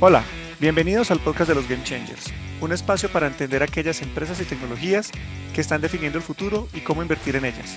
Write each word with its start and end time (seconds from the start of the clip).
Hola, 0.00 0.22
bienvenidos 0.60 1.10
al 1.10 1.18
podcast 1.18 1.48
de 1.48 1.56
los 1.56 1.68
Game 1.68 1.82
Changers, 1.82 2.32
un 2.60 2.70
espacio 2.70 3.10
para 3.10 3.26
entender 3.26 3.64
aquellas 3.64 4.00
empresas 4.00 4.40
y 4.40 4.44
tecnologías 4.44 5.10
que 5.52 5.60
están 5.60 5.80
definiendo 5.80 6.18
el 6.18 6.22
futuro 6.22 6.68
y 6.72 6.82
cómo 6.82 7.02
invertir 7.02 7.34
en 7.34 7.44
ellas. 7.44 7.76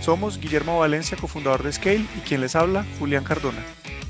Somos 0.00 0.40
Guillermo 0.40 0.80
Valencia, 0.80 1.16
cofundador 1.16 1.62
de 1.62 1.72
Scale, 1.72 2.04
y 2.16 2.20
quien 2.26 2.40
les 2.40 2.56
habla, 2.56 2.84
Julián 2.98 3.22
Cardona, 3.22 3.62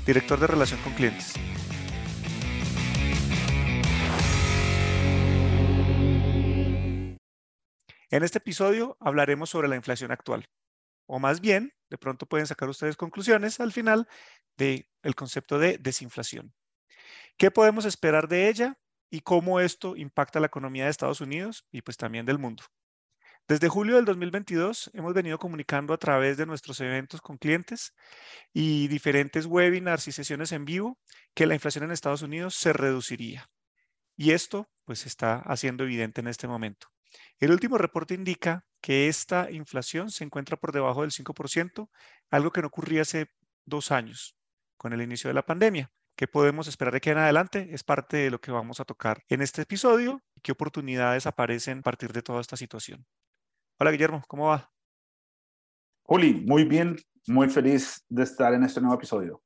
director 0.03 0.39
de 0.39 0.47
relación 0.47 0.81
con 0.81 0.93
clientes. 0.93 1.35
En 8.09 8.23
este 8.23 8.39
episodio 8.39 8.97
hablaremos 8.99 9.51
sobre 9.51 9.67
la 9.67 9.75
inflación 9.75 10.11
actual, 10.11 10.47
o 11.05 11.19
más 11.19 11.39
bien, 11.39 11.71
de 11.91 11.99
pronto 11.99 12.25
pueden 12.25 12.47
sacar 12.47 12.67
ustedes 12.67 12.97
conclusiones 12.97 13.59
al 13.59 13.71
final 13.71 14.07
del 14.57 14.87
concepto 15.15 15.59
de 15.59 15.77
desinflación. 15.77 16.51
¿Qué 17.37 17.51
podemos 17.51 17.85
esperar 17.85 18.27
de 18.27 18.49
ella 18.49 18.77
y 19.09 19.21
cómo 19.21 19.59
esto 19.59 19.95
impacta 19.95 20.39
la 20.39 20.47
economía 20.47 20.85
de 20.85 20.91
Estados 20.91 21.21
Unidos 21.21 21.65
y 21.71 21.81
pues 21.81 21.97
también 21.97 22.25
del 22.25 22.39
mundo? 22.39 22.63
Desde 23.47 23.67
julio 23.67 23.97
del 23.97 24.05
2022 24.05 24.91
hemos 24.93 25.13
venido 25.13 25.37
comunicando 25.37 25.93
a 25.93 25.97
través 25.97 26.37
de 26.37 26.45
nuestros 26.45 26.79
eventos 26.79 27.19
con 27.19 27.37
clientes 27.37 27.93
y 28.53 28.87
diferentes 28.87 29.45
webinars 29.45 30.07
y 30.07 30.13
sesiones 30.13 30.53
en 30.53 30.63
vivo 30.63 30.97
que 31.33 31.45
la 31.45 31.53
inflación 31.53 31.83
en 31.83 31.91
Estados 31.91 32.21
Unidos 32.21 32.55
se 32.55 32.71
reduciría. 32.71 33.49
Y 34.15 34.31
esto 34.31 34.69
pues 34.85 35.05
está 35.05 35.39
haciendo 35.39 35.83
evidente 35.83 36.21
en 36.21 36.27
este 36.27 36.47
momento. 36.47 36.87
El 37.39 37.51
último 37.51 37.77
reporte 37.77 38.13
indica 38.13 38.65
que 38.79 39.09
esta 39.09 39.51
inflación 39.51 40.09
se 40.09 40.23
encuentra 40.23 40.55
por 40.55 40.71
debajo 40.71 41.01
del 41.01 41.11
5%, 41.11 41.89
algo 42.29 42.51
que 42.51 42.61
no 42.61 42.67
ocurría 42.67 43.01
hace 43.01 43.27
dos 43.65 43.91
años 43.91 44.37
con 44.77 44.93
el 44.93 45.01
inicio 45.01 45.29
de 45.29 45.33
la 45.33 45.45
pandemia. 45.45 45.91
¿Qué 46.15 46.27
podemos 46.27 46.67
esperar 46.67 46.93
de 46.93 46.97
aquí 46.97 47.09
en 47.09 47.17
adelante? 47.17 47.69
Es 47.71 47.83
parte 47.83 48.17
de 48.17 48.29
lo 48.29 48.39
que 48.39 48.51
vamos 48.51 48.79
a 48.79 48.85
tocar 48.85 49.23
en 49.29 49.41
este 49.41 49.63
episodio 49.63 50.21
y 50.35 50.41
qué 50.41 50.51
oportunidades 50.51 51.25
aparecen 51.25 51.79
a 51.79 51.81
partir 51.81 52.13
de 52.13 52.21
toda 52.21 52.39
esta 52.39 52.55
situación. 52.55 53.03
Hola 53.79 53.89
Guillermo, 53.89 54.21
¿cómo 54.27 54.49
va? 54.49 54.71
Juli, 56.03 56.35
muy 56.35 56.65
bien, 56.65 56.97
muy 57.25 57.49
feliz 57.49 58.05
de 58.09 58.23
estar 58.23 58.53
en 58.53 58.63
este 58.63 58.79
nuevo 58.79 58.95
episodio. 58.95 59.41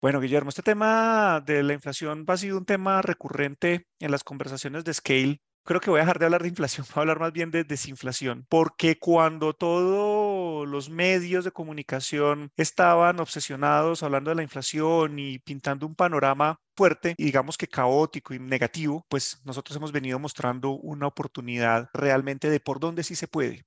Bueno, 0.00 0.20
Guillermo, 0.20 0.50
este 0.50 0.62
tema 0.62 1.42
de 1.44 1.64
la 1.64 1.72
inflación 1.72 2.24
ha 2.28 2.36
sido 2.36 2.56
un 2.56 2.66
tema 2.66 3.02
recurrente 3.02 3.88
en 3.98 4.10
las 4.12 4.22
conversaciones 4.22 4.84
de 4.84 4.94
Scale 4.94 5.40
creo 5.64 5.80
que 5.80 5.90
voy 5.90 5.98
a 5.98 6.02
dejar 6.02 6.18
de 6.18 6.26
hablar 6.26 6.42
de 6.42 6.48
inflación, 6.48 6.86
voy 6.94 7.00
a 7.00 7.00
hablar 7.02 7.20
más 7.20 7.32
bien 7.32 7.50
de 7.50 7.64
desinflación, 7.64 8.46
porque 8.48 8.98
cuando 8.98 9.54
todos 9.54 10.68
los 10.68 10.90
medios 10.90 11.44
de 11.44 11.52
comunicación 11.52 12.50
estaban 12.56 13.20
obsesionados 13.20 14.02
hablando 14.02 14.30
de 14.30 14.36
la 14.36 14.42
inflación 14.42 15.18
y 15.18 15.38
pintando 15.38 15.86
un 15.86 15.94
panorama 15.94 16.58
fuerte 16.76 17.14
y 17.16 17.24
digamos 17.24 17.56
que 17.58 17.68
caótico 17.68 18.34
y 18.34 18.38
negativo, 18.38 19.04
pues 19.08 19.40
nosotros 19.44 19.76
hemos 19.76 19.92
venido 19.92 20.18
mostrando 20.18 20.70
una 20.72 21.06
oportunidad 21.06 21.88
realmente 21.92 22.50
de 22.50 22.60
por 22.60 22.80
dónde 22.80 23.02
sí 23.04 23.14
se 23.14 23.28
puede. 23.28 23.64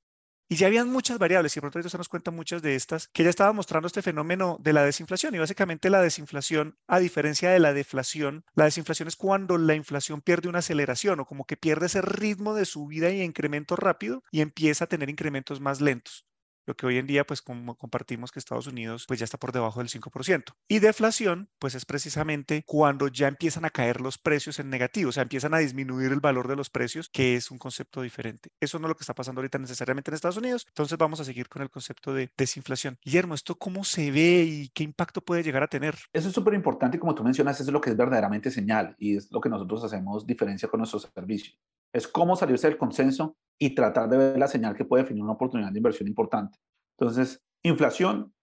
Y 0.47 0.57
ya 0.57 0.67
habían 0.67 0.89
muchas 0.89 1.17
variables, 1.17 1.55
y 1.55 1.59
de 1.59 1.69
pronto 1.69 1.89
se 1.89 1.97
nos 1.97 2.09
cuentan 2.09 2.35
muchas 2.35 2.61
de 2.61 2.75
estas, 2.75 3.07
que 3.07 3.23
ya 3.23 3.29
estaba 3.31 3.51
mostrando 3.51 3.88
este 3.88 4.03
fenómeno 4.03 4.57
de 4.59 4.73
la 4.73 4.83
desinflación. 4.83 5.33
Y 5.33 5.39
básicamente 5.39 5.89
la 5.89 6.01
desinflación, 6.01 6.77
a 6.88 6.99
diferencia 6.99 7.49
de 7.49 7.59
la 7.59 7.73
deflación, 7.73 8.45
la 8.53 8.66
desinflación 8.66 9.07
es 9.07 9.16
cuando 9.16 9.57
la 9.57 9.73
inflación 9.73 10.21
pierde 10.21 10.49
una 10.49 10.59
aceleración 10.59 11.19
o 11.19 11.25
como 11.25 11.45
que 11.45 11.57
pierde 11.57 11.88
ese 11.88 12.01
ritmo 12.01 12.53
de 12.53 12.66
subida 12.66 13.09
y 13.09 13.21
incremento 13.21 13.75
rápido 13.75 14.23
y 14.31 14.41
empieza 14.41 14.85
a 14.85 14.88
tener 14.88 15.09
incrementos 15.09 15.61
más 15.61 15.81
lentos 15.81 16.25
lo 16.66 16.75
que 16.75 16.85
hoy 16.85 16.97
en 16.97 17.08
día, 17.08 17.25
pues 17.25 17.41
como 17.41 17.75
compartimos 17.75 18.31
que 18.31 18.39
Estados 18.39 18.67
Unidos, 18.67 19.05
pues 19.08 19.19
ya 19.19 19.23
está 19.23 19.38
por 19.38 19.52
debajo 19.52 19.80
del 19.80 19.89
5%. 19.89 20.55
Y 20.67 20.80
deflación, 20.80 21.49
pues 21.59 21.75
es 21.75 21.85
precisamente 21.85 22.63
cuando 22.66 23.07
ya 23.07 23.27
empiezan 23.27 23.66
a 23.66 23.69
caer 23.69 24.01
los 24.01 24.17
precios 24.17 24.59
en 24.59 24.69
negativo, 24.69 25.09
o 25.09 25.12
sea, 25.12 25.23
empiezan 25.23 25.53
a 25.53 25.59
disminuir 25.59 26.12
el 26.12 26.19
valor 26.19 26.47
de 26.47 26.56
los 26.56 26.69
precios, 26.69 27.09
que 27.09 27.35
es 27.35 27.51
un 27.51 27.57
concepto 27.57 28.01
diferente. 28.01 28.51
Eso 28.59 28.79
no 28.79 28.88
es 28.88 28.89
lo 28.89 28.95
que 28.95 29.03
está 29.03 29.16
pasando 29.16 29.39
ahorita 29.39 29.57
necesariamente 29.57 30.12
en 30.12 30.16
Estados 30.16 30.38
Unidos. 30.38 30.66
Entonces 30.67 30.97
vamos 30.97 31.19
a 31.19 31.25
seguir 31.25 31.50
con 31.50 31.62
el 31.62 31.69
concepto 31.69 32.13
de 32.13 32.31
desinflación. 32.38 32.97
Guillermo, 33.03 33.35
¿esto 33.35 33.56
cómo 33.56 33.84
se 33.84 34.12
ve 34.12 34.44
y 34.44 34.69
qué 34.69 34.84
impacto 34.84 35.22
puede 35.22 35.44
llegar 35.44 35.63
a 35.63 35.68
tener? 35.68 35.95
Eso 36.13 36.29
es 36.29 36.34
súper 36.34 36.53
importante 36.53 37.00
como 37.00 37.16
tú 37.16 37.23
mencionas, 37.23 37.59
eso 37.59 37.69
es 37.69 37.73
lo 37.73 37.81
que 37.81 37.91
es 37.91 37.97
verdaderamente 37.97 38.51
señal 38.51 38.95
y 38.97 39.18
es 39.18 39.31
lo 39.31 39.41
que 39.41 39.50
nosotros 39.50 39.84
hacemos 39.84 40.25
diferencia 40.25 40.69
con 40.69 40.79
nuestros 40.79 41.09
servicios. 41.13 41.59
Es 41.94 42.07
cómo 42.07 42.35
salirse 42.35 42.68
del 42.68 42.78
consenso 42.78 43.38
y 43.59 43.73
tratar 43.73 44.09
de 44.09 44.17
ver 44.17 44.38
la 44.38 44.47
señal 44.47 44.75
que 44.75 44.85
puede 44.85 45.03
definir 45.03 45.23
una 45.23 45.33
oportunidad 45.33 45.71
de 45.71 45.79
inversión 45.79 46.07
importante. 46.07 46.57
Entonces, 46.97 47.43
inflación, 47.63 48.33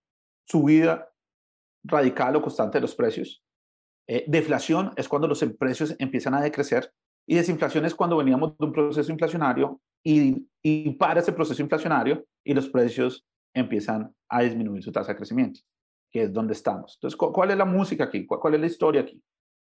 subida 0.47 1.11
radical 1.85 2.37
o 2.37 2.43
constante 2.43 2.79
de 2.79 2.83
los 2.83 2.95
precios. 2.95 3.45
Eh, 4.09 4.25
deflación 4.27 4.93
es 4.97 5.09
cuando 5.09 5.29
los 5.29 5.45
precios 5.59 5.95
empiezan 5.99 6.35
a 6.35 6.41
decrecer 6.41 6.93
y 7.27 7.37
desinflación 7.37 7.85
es 7.85 7.95
cuando 7.95 8.17
veníamos 8.17 8.57
de 8.59 8.67
un 8.67 8.73
proceso 8.73 9.13
inflacionario 9.13 9.81
y, 10.05 10.49
y 10.63 10.91
para 10.93 11.21
ese 11.21 11.33
proceso 11.33 11.63
inflacionario 11.63 12.25
y 12.45 12.55
los 12.55 12.69
precios 12.69 13.25
empiezan 13.55 14.15
a 14.29 14.43
disminuir 14.43 14.83
su 14.83 14.93
tasa 14.93 15.13
de 15.13 15.17
crecimiento, 15.17 15.61
que 16.11 16.25
es 16.25 16.33
donde 16.33 16.55
estamos. 16.55 16.97
Entonces, 16.97 17.17
¿cuál 17.17 17.51
es 17.51 17.57
la 17.57 17.65
música 17.65 18.05
aquí? 18.05 18.27
¿Cuál, 18.27 18.55
es 18.55 18.61
la 18.61 18.67
historia 18.67 19.03
aquí? 19.03 19.23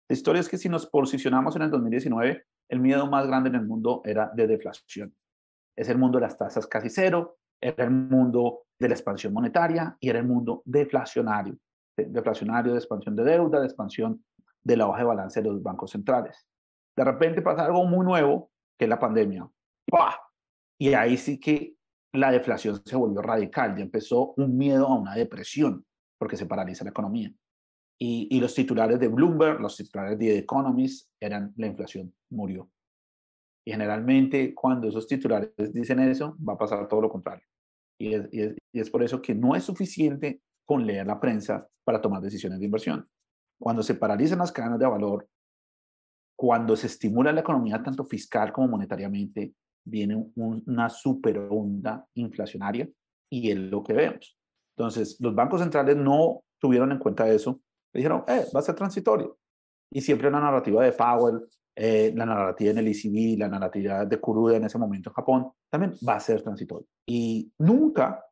La 0.09 0.15
historia 0.15 0.41
es 0.41 0.49
que 0.49 0.59
si 0.59 0.69
nos 0.69 0.87
posicionamos 0.87 1.57
en 1.57 1.63
el 1.63 1.71
2019, 1.71 2.45
el 2.69 2.81
miedo 2.81 3.07
más 3.07 3.27
grande 3.27 3.49
en 3.49 3.57
el 3.57 3.67
mundo 3.67 4.03
era 4.05 4.31
de 4.35 4.47
deflación. 4.47 5.15
Es 5.77 5.89
el 5.89 5.99
mundo 5.99 6.19
de 6.19 6.27
las 6.27 6.37
tasas 6.37 6.67
casi 6.67 6.89
cero, 6.89 7.37
era 7.61 7.85
el 7.85 7.91
mundo 7.91 8.63
de 8.79 8.89
la 8.89 8.95
expansión 8.95 9.33
monetaria 9.33 9.97
y 10.01 10.09
era 10.09 10.19
el 10.19 10.27
mundo 10.27 10.63
deflacionario, 10.65 11.57
deflacionario 11.97 12.73
de 12.73 12.79
expansión 12.79 13.17
de 13.17 13.25
deuda, 13.25 13.61
de 13.61 13.67
expansión 13.67 14.25
de 14.63 14.77
la 14.77 14.89
hoja 14.89 14.99
de 14.99 15.05
balance 15.05 15.43
de 15.43 15.49
los 15.49 15.63
bancos 15.63 15.91
centrales. 15.91 16.47
De 16.97 17.05
repente 17.05 17.43
pasa 17.43 17.67
algo 17.67 17.85
muy 17.85 18.05
nuevo, 18.05 18.51
que 18.79 18.87
es 18.87 18.89
la 18.89 18.99
pandemia. 18.99 19.49
¡Pah! 19.91 20.19
Y 20.79 20.93
ahí 20.95 21.17
sí 21.17 21.39
que 21.39 21.77
la 22.13 22.31
deflación 22.31 22.81
se 22.85 22.97
volvió 22.97 23.23
radical, 23.23 23.77
ya 23.77 23.83
empezó 23.83 24.35
un 24.37 24.57
miedo 24.57 24.87
a 24.87 24.99
una 24.99 25.15
depresión, 25.15 25.85
porque 26.19 26.37
se 26.37 26.47
paraliza 26.47 26.85
la 26.85 26.91
economía. 26.91 27.33
Y, 27.99 28.39
los 28.41 28.55
titulares 28.55 29.01
de 29.01 29.09
Bloomberg, 29.09 29.61
los 29.61 29.77
titulares 29.77 30.19
de 30.19 30.27
The 30.27 30.39
Economist, 30.39 31.09
eran 31.19 31.55
la 31.57 31.67
inflación 31.67 32.15
murió. 32.31 32.69
Y 33.67 33.73
generalmente 33.73 34.55
cuando 34.55 34.89
esos 34.89 35.09
titulares 35.09 35.51
dicen 35.73 35.99
eso, 35.99 36.37
va 36.47 36.53
a 36.53 36.59
pasar 36.59 36.87
todo 36.87 37.01
lo 37.01 37.11
contrario. 37.11 37.45
Y 37.99 38.15
es, 38.15 38.29
y, 38.33 38.81
es, 38.81 38.91
por 38.91 39.03
eso 39.03 39.21
que 39.21 39.35
no 39.35 39.57
es 39.57 39.65
suficiente 39.65 40.41
con 40.65 40.87
leer 40.87 41.07
la 41.07 41.19
prensa 41.19 41.67
para 41.85 42.01
tomar 42.01 42.23
decisiones 42.23 42.61
de 42.61 42.67
inversión. 42.67 43.09
Cuando 43.59 43.83
se 43.83 43.95
paralizan 43.95 44.39
las 44.39 44.53
cadenas 44.53 44.79
de 44.79 44.87
valor, 44.87 45.29
cuando 46.37 46.77
se 46.77 46.87
estimula 46.87 47.33
la 47.33 47.41
economía 47.41 47.83
tanto 47.83 48.05
fiscal 48.05 48.53
como 48.53 48.69
monetariamente, 48.69 49.55
viene 49.85 50.31
una 50.37 50.89
super 50.89 51.39
onda 51.51 52.07
inflacionaria 52.15 52.89
y 53.31 53.51
es 53.51 53.59
lo 53.59 53.83
que 53.83 53.95
vemos. 53.95 54.37
Entonces, 54.77 55.17
los 55.21 55.35
bancos 55.35 55.61
centrales 55.61 55.97
no 55.97 56.45
tuvieron 56.61 56.93
en 56.93 56.99
cuenta 56.99 57.29
eso. 57.29 57.61
Dijeron, 57.93 58.25
eh, 58.29 58.45
va 58.55 58.61
a 58.61 58.63
ser 58.63 58.75
transitorio. 58.75 59.39
Y 59.91 60.03
siempre 60.03 60.29
una 60.29 60.41
narrativa 60.41 60.85
de 60.85 60.93
Powell, 60.93 61.41
eh, 61.79 62.11
la 62.17 62.25
narrativa 62.25 62.71
en 62.71 62.79
el 62.79 62.89
ECB, 62.89 63.39
la 63.39 63.49
narrativa 63.49 64.07
de 64.07 64.19
Kuruda 64.19 64.57
en 64.57 64.65
ese 64.65 64.79
momento 64.79 65.11
en 65.11 65.15
Japón, 65.15 65.53
también 65.71 65.93
va 66.09 66.17
a 66.17 66.21
ser 66.21 66.41
transitorio. 66.43 66.87
Y 67.07 67.53
nunca 67.59 68.25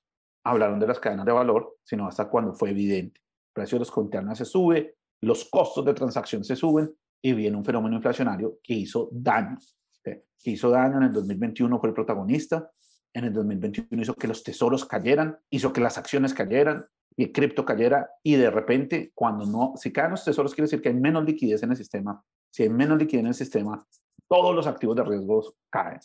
hablaron 0.45 0.81
de 0.81 0.87
las 0.87 0.99
cadenas 0.99 1.27
de 1.27 1.33
valor, 1.33 1.77
sino 1.85 2.09
hasta 2.09 2.29
cuando 2.29 2.55
fue 2.55 2.71
evidente. 2.71 3.21
El 3.21 3.53
precio 3.53 3.77
de 3.77 3.81
los 3.81 3.91
containers 3.91 4.39
se 4.39 4.47
sube, 4.47 4.97
los 5.21 5.45
costos 5.45 5.85
de 5.85 5.93
transacción 5.93 6.43
se 6.43 6.57
suben 6.57 6.95
y 7.23 7.35
viene 7.35 7.57
un 7.57 7.65
fenómeno 7.65 7.97
inflacionario 7.97 8.59
que 8.63 8.75
hizo 8.75 9.11
daño. 9.13 9.59
Que 10.03 10.51
hizo 10.51 10.71
daño 10.71 10.99
en 10.99 11.05
el 11.05 11.13
2021 11.13 11.79
fue 11.79 11.89
el 11.91 11.95
protagonista, 11.95 12.71
en 13.15 13.25
el 13.25 13.33
2021 13.33 14.03
hizo 14.03 14.15
que 14.15 14.27
los 14.27 14.43
tesoros 14.43 14.85
cayeran, 14.85 15.39
hizo 15.51 15.73
que 15.73 15.81
las 15.81 15.97
acciones 15.97 16.35
cayeran 16.35 16.87
y 17.17 17.33
cripto 17.33 17.65
cayera 17.65 18.11
y 18.23 18.35
de 18.37 18.51
repente 18.51 19.13
cuando 19.15 19.47
no, 19.47 19.75
si 19.77 19.93
caen 19.93 20.13
los 20.13 20.25
tesoros 20.25 20.55
quiere 20.55 20.67
decir 20.67 20.83
que 20.83 20.89
hay 20.89 20.95
menos 20.95 21.25
liquidez 21.25 21.63
en 21.63 21.71
el 21.71 21.77
sistema 21.77 22.25
si 22.55 22.63
hay 22.63 22.69
menos 22.69 22.99
liquidez 22.99 23.21
en 23.23 23.27
el 23.27 23.35
sistema, 23.35 23.85
todos 24.29 24.55
los 24.55 24.69
activos 24.69 24.95
de 24.95 25.03
riesgos 25.03 25.55
caen. 25.71 25.99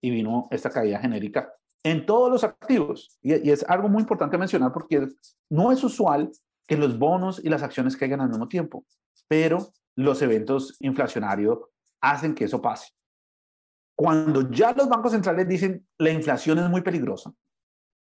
Y 0.00 0.10
vino 0.10 0.46
esta 0.52 0.70
caída 0.70 1.00
genérica 1.00 1.52
en 1.82 2.06
todos 2.06 2.30
los 2.30 2.44
activos. 2.44 3.18
Y, 3.20 3.50
es 3.50 3.64
algo 3.68 3.88
muy 3.88 4.02
importante 4.02 4.38
mencionar 4.38 4.72
porque 4.72 5.08
no 5.50 5.72
es 5.72 5.82
usual 5.82 6.30
que 6.68 6.76
los 6.76 6.96
bonos 6.96 7.44
y 7.44 7.48
las 7.48 7.64
acciones 7.64 7.96
caigan 7.96 8.20
al 8.20 8.28
mismo 8.28 8.46
tiempo, 8.46 8.84
pero 9.26 9.72
los 9.96 10.22
eventos 10.22 10.76
inflacionarios 10.78 11.58
hacen 12.00 12.36
que 12.36 12.44
eso 12.44 12.62
pase. 12.62 12.92
Cuando 13.96 14.48
ya 14.52 14.72
los 14.74 14.88
bancos 14.88 15.10
centrales 15.10 15.48
dicen 15.48 15.84
la 15.98 16.10
inflación 16.10 16.60
es 16.60 16.70
muy 16.70 16.82
peligrosa, 16.82 17.32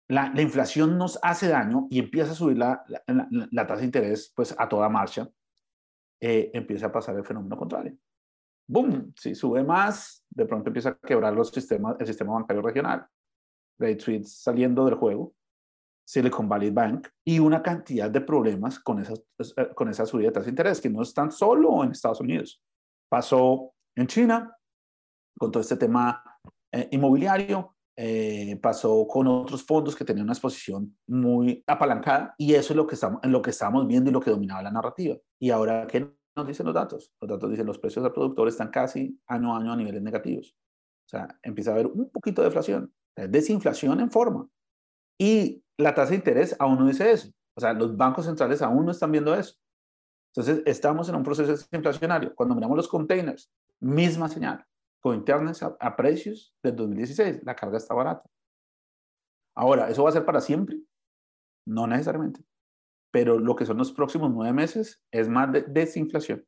la, 0.10 0.42
inflación 0.42 0.98
nos 0.98 1.20
hace 1.22 1.48
daño 1.48 1.88
y 1.90 2.00
empieza 2.00 2.32
a 2.32 2.36
subir 2.36 2.58
la, 2.58 2.84
la, 3.08 3.68
tasa 3.68 3.82
de 3.82 3.86
interés 3.86 4.34
pues 4.36 4.56
a 4.58 4.68
toda 4.68 4.90
marcha, 4.90 5.30
eh, 6.22 6.52
empieza 6.54 6.88
a 6.88 6.92
pasar 6.92 7.16
el 7.16 7.24
fenómeno 7.24 7.56
contrario. 7.56 7.96
¡Boom! 8.68 9.14
Si 9.16 9.34
sube 9.36 9.64
más, 9.64 10.26
de 10.30 10.46
pronto 10.46 10.70
empieza 10.70 10.90
a 10.90 10.98
quebrar 10.98 11.34
los 11.34 11.50
sistemas, 11.50 11.96
el 12.00 12.08
sistema 12.08 12.34
bancario 12.34 12.62
regional. 12.62 13.08
Great 13.80 14.00
Suite 14.00 14.26
saliendo 14.26 14.86
del 14.86 14.96
juego, 14.96 15.34
Silicon 16.06 16.50
Valley 16.50 16.72
Bank 16.72 17.08
y 17.24 17.40
una 17.40 17.62
cantidad 17.62 18.10
de 18.10 18.22
problemas 18.22 18.80
con 18.80 19.00
esa, 19.00 19.14
eh, 19.14 19.70
con 19.74 19.90
esa 19.90 20.06
subida 20.06 20.28
de 20.28 20.34
tasa 20.34 20.46
de 20.46 20.52
interés 20.52 20.82
que 20.82 20.90
no 20.90 21.02
están 21.02 21.32
solo 21.32 21.84
en 21.84 21.92
Estados 21.92 22.20
Unidos, 22.20 22.62
Pasó 23.10 23.74
en 23.96 24.06
China 24.06 24.56
con 25.38 25.52
todo 25.52 25.62
este 25.62 25.78
tema 25.78 26.24
eh, 26.72 26.90
inmobiliario, 26.92 27.76
eh, 28.02 28.58
pasó 28.62 29.06
con 29.06 29.28
otros 29.28 29.62
fondos 29.62 29.94
que 29.94 30.06
tenían 30.06 30.24
una 30.24 30.32
exposición 30.32 30.98
muy 31.06 31.62
apalancada 31.68 32.34
y 32.38 32.54
eso 32.54 32.72
es 32.72 32.78
lo 32.78 32.88
que, 32.88 32.96
estamos, 32.96 33.20
lo 33.26 33.42
que 33.42 33.50
estamos 33.50 33.86
viendo 33.86 34.10
y 34.10 34.14
lo 34.14 34.22
que 34.22 34.32
dominaba 34.32 34.64
la 34.64 34.72
narrativa. 34.72 35.18
Y 35.38 35.50
ahora, 35.50 35.86
¿qué 35.86 36.10
nos 36.34 36.48
dicen 36.48 36.66
los 36.66 36.74
datos? 36.74 37.12
Los 37.20 37.30
datos 37.30 37.52
dicen 37.52 37.66
los 37.66 37.78
precios 37.78 38.06
al 38.06 38.14
productor 38.14 38.48
están 38.48 38.70
casi 38.70 39.20
año 39.28 39.54
a 39.54 39.60
año 39.60 39.74
a 39.74 39.76
niveles 39.76 40.02
negativos. 40.02 40.56
O 41.08 41.10
sea, 41.10 41.28
empieza 41.44 41.72
a 41.72 41.74
haber 41.74 41.88
un 41.88 42.10
poquito 42.10 42.42
de 42.42 42.48
deflación, 42.48 42.94
desinflación 43.18 44.00
en 44.00 44.10
forma. 44.10 44.48
Y 45.20 45.62
la 45.78 45.94
tasa 45.94 46.12
de 46.12 46.16
interés 46.16 46.56
aún 46.58 46.80
no 46.80 46.88
dice 46.88 47.12
eso. 47.12 47.30
O 47.54 47.60
sea, 47.60 47.74
los 47.74 47.98
bancos 47.98 48.28
centrales 48.28 48.62
aún 48.62 48.86
no 48.86 48.92
están 48.94 49.12
viendo 49.12 49.36
eso. 49.36 49.56
Entonces, 50.34 50.64
estamos 50.66 51.10
en 51.10 51.16
un 51.16 51.24
proceso 51.24 51.52
desinflacionario. 51.52 52.34
Cuando 52.34 52.56
miramos 52.56 52.78
los 52.78 52.88
containers, 52.88 53.52
misma 53.82 54.30
señal 54.30 54.66
con 55.00 55.16
internet 55.16 55.58
a, 55.80 55.96
precios 55.96 56.56
del 56.64 56.76
2016. 56.76 57.42
La 57.44 57.56
carga 57.56 57.78
está 57.78 57.94
barata. 57.94 58.30
Ahora, 59.56 59.90
¿eso 59.90 60.04
va 60.04 60.10
a 60.10 60.14
ser 60.14 60.26
para 60.26 60.42
siempre? 60.42 60.78
No 61.66 61.88
necesariamente. 61.88 62.42
Pero 63.12 63.40
lo 63.40 63.56
que 63.56 63.66
son 63.66 63.78
los 63.78 63.92
próximos 63.92 64.32
nueve 64.32 64.54
meses 64.54 65.02
es 65.12 65.28
más 65.28 65.52
de 65.52 65.64
desinflación. 65.64 66.46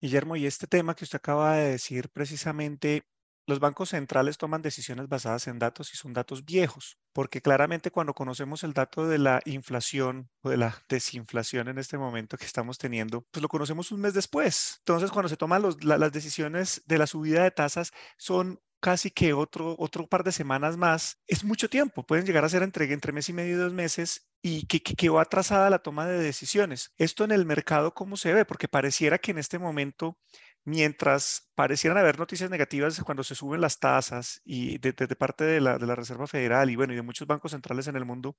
Guillermo, 0.00 0.36
y 0.36 0.46
este 0.46 0.66
tema 0.66 0.94
que 0.94 1.04
usted 1.04 1.16
acaba 1.16 1.56
de 1.56 1.72
decir 1.72 2.08
precisamente 2.10 3.02
los 3.46 3.60
bancos 3.60 3.90
centrales 3.90 4.38
toman 4.38 4.62
decisiones 4.62 5.08
basadas 5.08 5.46
en 5.48 5.58
datos 5.58 5.92
y 5.92 5.96
son 5.96 6.12
datos 6.12 6.44
viejos, 6.44 6.98
porque 7.12 7.42
claramente 7.42 7.90
cuando 7.90 8.14
conocemos 8.14 8.62
el 8.64 8.72
dato 8.72 9.06
de 9.06 9.18
la 9.18 9.40
inflación 9.44 10.30
o 10.42 10.50
de 10.50 10.56
la 10.56 10.76
desinflación 10.88 11.68
en 11.68 11.78
este 11.78 11.98
momento 11.98 12.36
que 12.36 12.44
estamos 12.44 12.78
teniendo, 12.78 13.22
pues 13.30 13.42
lo 13.42 13.48
conocemos 13.48 13.90
un 13.92 14.00
mes 14.00 14.14
después. 14.14 14.76
Entonces, 14.78 15.10
cuando 15.10 15.28
se 15.28 15.36
toman 15.36 15.62
las 15.82 16.12
decisiones 16.12 16.82
de 16.86 16.98
la 16.98 17.06
subida 17.06 17.42
de 17.42 17.50
tasas, 17.50 17.92
son 18.16 18.60
casi 18.80 19.10
que 19.10 19.32
otro, 19.32 19.76
otro 19.78 20.06
par 20.06 20.24
de 20.24 20.32
semanas 20.32 20.76
más, 20.76 21.20
es 21.26 21.44
mucho 21.44 21.68
tiempo, 21.68 22.04
pueden 22.04 22.24
llegar 22.24 22.44
a 22.44 22.48
ser 22.48 22.62
entre, 22.62 22.90
entre 22.92 23.12
mes 23.12 23.28
y 23.28 23.32
medio 23.32 23.56
y 23.56 23.58
dos 23.58 23.72
meses 23.72 24.30
y 24.42 24.66
que, 24.66 24.80
que, 24.82 25.08
va 25.10 25.22
atrasada 25.22 25.68
la 25.68 25.80
toma 25.80 26.06
de 26.06 26.18
decisiones. 26.18 26.92
Esto 26.96 27.24
en 27.24 27.30
el 27.30 27.44
mercado, 27.44 27.92
¿cómo 27.92 28.16
se 28.16 28.32
ve? 28.32 28.44
Porque 28.46 28.68
pareciera 28.68 29.18
que 29.18 29.32
en 29.32 29.38
este 29.38 29.58
momento 29.58 30.18
mientras 30.64 31.50
parecieran 31.54 31.98
haber 31.98 32.18
noticias 32.18 32.50
negativas 32.50 33.00
cuando 33.02 33.24
se 33.24 33.34
suben 33.34 33.60
las 33.60 33.78
tasas 33.80 34.40
y 34.44 34.78
de, 34.78 34.92
parte 35.16 35.44
de 35.44 35.60
la, 35.60 35.78
Reserva 35.78 36.26
Federal 36.26 36.70
y 36.70 36.76
bueno, 36.76 36.92
y 36.92 36.96
de 36.96 37.02
muchos 37.02 37.26
bancos 37.26 37.52
centrales 37.52 37.86
en 37.88 37.96
el 37.96 38.04
mundo. 38.04 38.36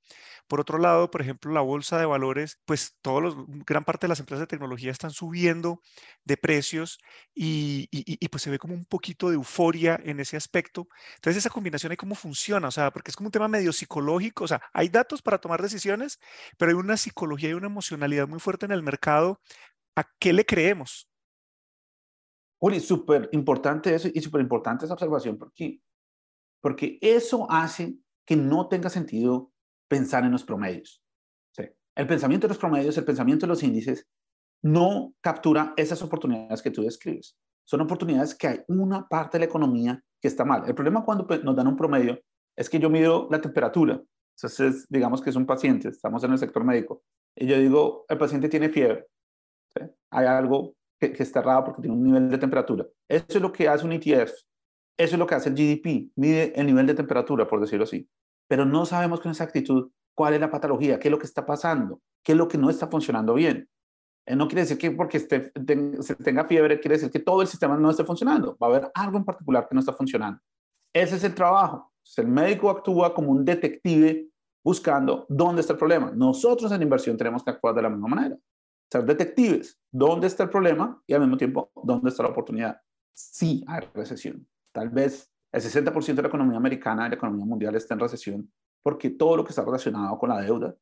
Por 0.48 0.60
otro 0.60 0.78
lado, 0.78 1.12
por 1.12 1.22
ejemplo, 1.22 1.52
la 1.52 1.62
bolsa 1.62 2.00
de 2.00 2.06
valores, 2.06 2.60
pues 2.66 2.98
todos 3.02 3.36
gran 3.66 3.84
parte 3.84 4.08
de 4.08 4.10
las 4.10 4.20
empresas 4.20 4.42
de 4.42 4.48
tecnología 4.48 4.92
están 4.92 5.12
subiendo 5.12 5.82
de 6.24 6.38
precios 6.38 7.00
y, 7.34 7.88
y, 7.92 8.28
pues 8.30 8.44
se 8.44 8.50
ve 8.50 8.60
como 8.60 8.74
un 8.74 8.86
poquito 8.86 9.30
de 9.30 9.36
euforia 9.36 10.00
en 10.04 10.20
ese 10.20 10.38
aspecto. 10.38 10.88
Entonces, 11.16 11.38
esa 11.38 11.50
combinación 11.50 11.92
ahí 11.92 11.98
cómo 11.98 12.16
funciona, 12.16 12.68
o 12.68 12.72
sea, 12.72 12.92
porque 12.92 13.12
es 13.12 13.16
como 13.16 13.28
un 13.28 13.32
tema 13.32 13.48
medio 13.48 13.74
psicológico, 13.74 14.46
o 14.46 14.48
sea, 14.48 14.62
hay 14.74 14.90
datos 14.90 15.22
para 15.22 15.40
tomar 15.40 15.62
decisiones, 15.62 16.20
pero 16.58 16.72
hay 16.72 16.78
una 16.78 16.98
psicología 16.98 17.50
y 17.50 17.54
una 17.54 17.68
emocionalidad 17.68 18.28
muy 18.28 18.40
fuerte 18.40 18.66
en 18.66 18.72
el 18.72 18.84
mercado. 18.84 19.42
¿A 19.96 20.06
qué 20.20 20.34
le 20.34 20.46
creemos? 20.46 21.11
Uri, 22.62 22.80
súper 22.80 23.30
importante 23.32 23.94
eso 23.94 24.08
y 24.14 24.22
súper 24.22 24.42
importante 24.42 24.86
esa 24.86 24.94
observación 24.94 25.38
porque, 25.38 25.82
porque 26.62 27.00
eso 27.02 27.50
hace 27.50 27.96
que 28.26 28.36
no 28.36 28.68
tenga 28.68 28.90
sentido 28.90 29.52
pensar 29.90 30.24
en 30.24 30.32
los 30.32 30.44
promedios. 30.44 31.04
El 31.94 32.08
pensamiento 32.08 32.48
de 32.48 32.52
los 32.52 32.58
promedios, 32.58 32.98
el 32.98 33.04
pensamiento 33.04 33.46
de 33.46 33.50
los 33.50 33.64
índices, 33.64 34.08
no 34.64 35.14
captura 35.20 35.74
esas 35.76 36.02
oportunidades 36.02 36.62
que 36.62 36.72
tú 36.72 36.84
describes. 36.84 37.38
Son 37.66 37.82
oportunidades 37.82 38.34
que 38.34 38.48
hay 38.48 38.62
una 38.70 39.08
parte 39.08 39.38
de 39.38 39.40
la 39.40 39.50
economía 39.50 40.02
que 40.22 40.30
está 40.30 40.46
mal. 40.46 40.64
El 40.68 40.74
problema 40.76 41.04
cuando 41.04 41.28
pues, 41.28 41.44
nos 41.44 41.56
dan 41.56 41.68
un 41.68 41.76
promedio 41.76 42.22
es 42.56 42.70
que 42.70 42.80
yo 42.80 42.90
mido 42.90 43.28
la 43.30 43.42
temperatura. 43.42 44.02
Entonces, 44.38 44.86
digamos 44.90 45.22
que 45.22 45.32
es 45.32 45.36
un 45.36 45.46
paciente, 45.46 45.90
estamos 45.90 46.24
en 46.24 46.32
el 46.32 46.38
sector 46.38 46.64
médico, 46.64 47.04
y 47.36 47.46
yo 47.46 47.58
digo, 47.58 48.06
el 48.08 48.18
paciente 48.18 48.50
tiene 48.50 48.70
fiebre. 48.70 49.08
Hay 50.12 50.26
algo 50.26 50.76
que, 51.10 51.24
está 51.24 51.40
errado 51.40 51.66
porque 51.66 51.82
tiene 51.82 51.98
un 51.98 52.04
nivel 52.04 52.30
de 52.30 52.38
temperatura. 52.38 52.86
Eso 53.10 53.26
es 53.28 53.42
lo 53.42 53.52
que 53.52 53.68
hace 53.68 53.86
un 53.86 53.94
ETF. 53.94 54.32
Eso 54.98 55.16
es 55.16 55.20
lo 55.20 55.26
que 55.26 55.36
hace 55.36 55.50
el 55.50 55.56
GDP. 55.56 56.12
Mide 56.16 56.54
el 56.60 56.68
nivel 56.68 56.86
de 56.86 56.94
temperatura, 56.94 57.48
por 57.48 57.60
decirlo 57.60 57.86
así. 57.86 58.08
Pero 58.48 58.66
no 58.66 58.86
sabemos 58.86 59.20
con 59.20 59.32
exactitud 59.32 59.90
cuál 60.14 60.36
es 60.36 60.40
la 60.40 60.52
patología, 60.52 61.00
qué 61.00 61.08
es 61.08 61.12
lo 61.12 61.18
que 61.18 61.26
está 61.26 61.46
pasando, 61.46 62.02
qué 62.24 62.34
es 62.34 62.38
lo 62.38 62.48
que 62.48 62.58
no 62.58 62.70
está 62.70 62.88
funcionando 62.88 63.34
bien. 63.34 63.68
Eh, 64.28 64.36
no 64.36 64.48
quiere 64.48 64.62
decir 64.62 64.78
que 64.78 64.92
porque 64.92 65.18
esté, 65.18 65.52
se 66.02 66.16
tenga 66.16 66.46
fiebre, 66.46 66.80
quiere 66.80 66.98
decir 66.98 67.10
que 67.10 67.20
todo 67.20 67.42
el 67.42 67.48
sistema 67.48 67.76
no 67.78 67.90
esté 67.90 68.04
funcionando. 68.04 68.56
Va 68.62 68.68
a 68.68 68.70
haber 68.70 68.92
algo 68.94 69.18
en 69.18 69.26
particular 69.26 69.68
que 69.68 69.74
no 69.74 69.80
está 69.80 69.94
funcionando. 69.94 70.40
Ese 70.94 71.16
es 71.16 71.24
el 71.24 71.34
trabajo. 71.34 71.92
El 72.18 72.28
médico 72.28 72.70
actúa 72.70 73.14
como 73.14 73.32
un 73.32 73.44
detective 73.46 74.28
buscando 74.64 75.26
dónde 75.30 75.62
está 75.62 75.74
el 75.74 75.80
problema. 75.80 76.12
Nosotros 76.14 76.72
en 76.72 76.82
inversión 76.82 77.18
tenemos 77.18 77.44
que 77.44 77.50
actuar 77.50 77.74
de 77.74 77.82
la 77.82 77.90
misma 77.90 78.08
manera 78.08 78.38
ser 78.92 79.06
detectives. 79.06 79.80
¿Dónde 79.92 80.28
está 80.28 80.44
el 80.44 80.50
problema? 80.50 81.02
Y 81.08 81.14
al 81.14 81.22
mismo 81.22 81.38
tiempo, 81.38 81.72
¿dónde 81.84 82.10
está 82.10 82.24
la 82.24 82.30
oportunidad? 82.30 82.82
Sí 83.14 83.64
hay 83.68 83.82
recesión. 83.94 84.46
Tal 84.74 84.90
vez 84.90 85.32
el 85.52 85.62
60% 85.62 86.16
de 86.16 86.22
la 86.22 86.28
economía 86.28 86.58
americana 86.58 87.06
y 87.06 87.10
la 87.10 87.16
economía 87.16 87.46
mundial 87.46 87.76
está 87.76 87.94
en 87.94 88.00
recesión 88.00 88.52
porque 88.84 89.12
todo 89.12 89.38
lo 89.38 89.44
que 89.44 89.52
está 89.52 89.64
relacionado 89.64 90.18
con 90.18 90.30
la 90.30 90.42
deuda 90.42 90.76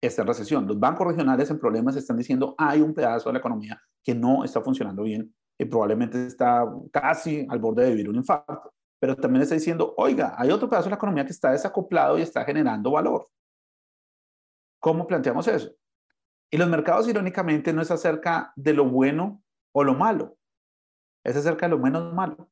está 0.00 0.22
en 0.22 0.28
recesión. 0.28 0.66
Los 0.66 0.78
bancos 0.78 1.06
regionales 1.06 1.50
en 1.50 1.58
problemas 1.58 1.96
están 1.96 2.16
diciendo 2.16 2.54
hay 2.56 2.80
un 2.80 2.94
pedazo 2.94 3.28
de 3.28 3.34
la 3.34 3.38
economía 3.40 3.80
que 4.02 4.14
no 4.14 4.44
está 4.44 4.60
funcionando 4.62 5.02
bien 5.02 5.34
y 5.58 5.64
probablemente 5.64 6.26
está 6.26 6.64
casi 6.90 7.46
al 7.50 7.58
borde 7.58 7.84
de 7.84 7.90
vivir 7.90 8.08
un 8.08 8.16
infarto. 8.16 8.72
Pero 8.98 9.16
también 9.16 9.42
está 9.42 9.54
diciendo, 9.54 9.94
oiga, 9.96 10.34
hay 10.36 10.50
otro 10.50 10.68
pedazo 10.68 10.84
de 10.84 10.90
la 10.90 10.96
economía 10.96 11.24
que 11.24 11.32
está 11.32 11.52
desacoplado 11.52 12.18
y 12.18 12.22
está 12.22 12.44
generando 12.44 12.90
valor. 12.90 13.28
¿Cómo 14.78 15.06
planteamos 15.06 15.48
eso? 15.48 15.70
Y 16.50 16.56
los 16.56 16.68
mercados, 16.68 17.08
irónicamente, 17.08 17.72
no 17.72 17.82
es 17.82 17.90
acerca 17.90 18.52
de 18.56 18.74
lo 18.74 18.84
bueno 18.84 19.42
o 19.72 19.84
lo 19.84 19.94
malo, 19.94 20.36
es 21.24 21.36
acerca 21.36 21.66
de 21.66 21.70
lo 21.70 21.78
menos 21.78 22.12
malo. 22.12 22.50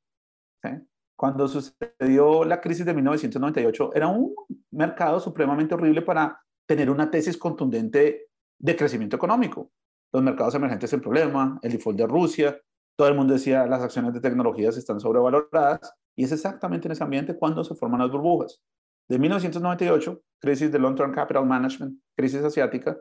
Cuando 1.17 1.49
sucedió 1.49 2.45
la 2.45 2.61
crisis 2.61 2.87
de 2.87 2.95
1998, 2.95 3.93
era 3.95 4.07
un 4.07 4.37
mercado 4.71 5.19
supremamente 5.19 5.75
horrible 5.75 6.03
para 6.03 6.41
tener 6.65 6.91
una 6.91 7.11
tesis 7.11 7.37
contundente 7.37 8.29
de 8.61 8.77
crecimiento 8.77 9.17
económico. 9.17 9.73
Los 10.13 10.23
mercados 10.23 10.55
emergentes 10.55 10.93
en 10.93 11.01
problema, 11.01 11.59
el 11.63 11.73
default 11.73 11.99
de 11.99 12.07
Rusia, 12.07 12.61
todo 12.97 13.09
el 13.09 13.15
mundo 13.15 13.33
decía 13.33 13.67
las 13.67 13.83
acciones 13.83 14.13
de 14.13 14.21
tecnologías 14.21 14.77
están 14.77 15.01
sobrevaloradas 15.01 15.93
y 16.17 16.25
es 16.25 16.33
exactamente 16.33 16.87
en 16.87 16.93
ese 16.93 17.03
ambiente 17.03 17.37
cuando 17.37 17.65
se 17.65 17.75
forman 17.75 18.01
las 18.01 18.11
burbujas. 18.11 18.61
De 19.09 19.19
1998, 19.19 20.21
crisis 20.41 20.71
de 20.71 20.79
Long 20.79 20.95
Term 20.95 21.13
Capital 21.13 21.47
Management, 21.47 21.99
crisis 22.17 22.45
asiática, 22.45 22.97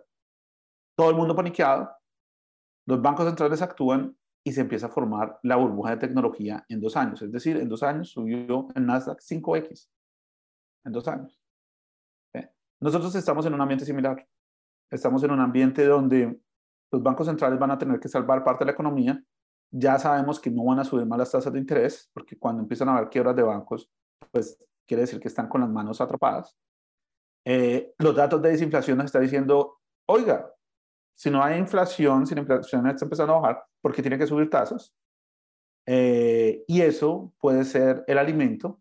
todo 0.97 1.11
el 1.11 1.15
mundo 1.15 1.35
paniqueado, 1.35 1.91
los 2.87 3.01
bancos 3.01 3.25
centrales 3.25 3.61
actúan 3.61 4.17
y 4.43 4.51
se 4.51 4.61
empieza 4.61 4.87
a 4.87 4.89
formar 4.89 5.39
la 5.43 5.57
burbuja 5.57 5.91
de 5.91 5.97
tecnología 5.97 6.65
en 6.69 6.79
dos 6.81 6.95
años. 6.95 7.21
Es 7.21 7.31
decir, 7.31 7.57
en 7.57 7.69
dos 7.69 7.83
años 7.83 8.09
subió 8.09 8.67
el 8.75 8.85
Nasdaq 8.85 9.19
5X. 9.19 9.89
En 10.85 10.91
dos 10.91 11.07
años. 11.07 11.39
Nosotros 12.79 13.13
estamos 13.15 13.45
en 13.45 13.53
un 13.53 13.61
ambiente 13.61 13.85
similar. 13.85 14.25
Estamos 14.91 15.23
en 15.23 15.31
un 15.31 15.39
ambiente 15.39 15.85
donde 15.85 16.39
los 16.91 17.03
bancos 17.03 17.27
centrales 17.27 17.59
van 17.59 17.71
a 17.71 17.77
tener 17.77 17.99
que 17.99 18.07
salvar 18.07 18.43
parte 18.43 18.63
de 18.63 18.67
la 18.67 18.71
economía. 18.71 19.21
Ya 19.71 19.99
sabemos 19.99 20.39
que 20.39 20.49
no 20.49 20.63
van 20.63 20.79
a 20.79 20.83
subir 20.83 21.05
más 21.05 21.19
las 21.19 21.31
tasas 21.31 21.51
de 21.51 21.59
interés, 21.59 22.09
porque 22.13 22.37
cuando 22.37 22.61
empiezan 22.61 22.89
a 22.89 22.97
haber 22.97 23.09
quiebras 23.09 23.35
de 23.35 23.43
bancos, 23.43 23.91
pues 24.31 24.57
quiere 24.87 25.01
decir 25.01 25.19
que 25.19 25.27
están 25.27 25.49
con 25.49 25.61
las 25.61 25.69
manos 25.69 25.99
atrapadas. 25.99 26.55
Eh, 27.45 27.93
los 27.97 28.15
datos 28.15 28.41
de 28.41 28.49
desinflación 28.49 28.97
nos 28.97 29.05
están 29.05 29.23
diciendo, 29.23 29.79
oiga, 30.07 30.53
si 31.17 31.31
no 31.31 31.43
hay 31.43 31.57
inflación, 31.57 32.27
si 32.27 32.35
la 32.35 32.41
inflación 32.41 32.87
está 32.87 33.05
empezando 33.05 33.33
a 33.33 33.39
bajar, 33.39 33.65
¿por 33.81 33.93
qué 33.93 34.03
tiene 34.03 34.19
que 34.19 34.27
subir 34.27 34.49
tasas? 34.49 34.93
Eh, 35.87 36.63
y 36.67 36.81
eso 36.81 37.33
puede 37.39 37.63
ser 37.63 38.03
el 38.07 38.19
alimento 38.19 38.79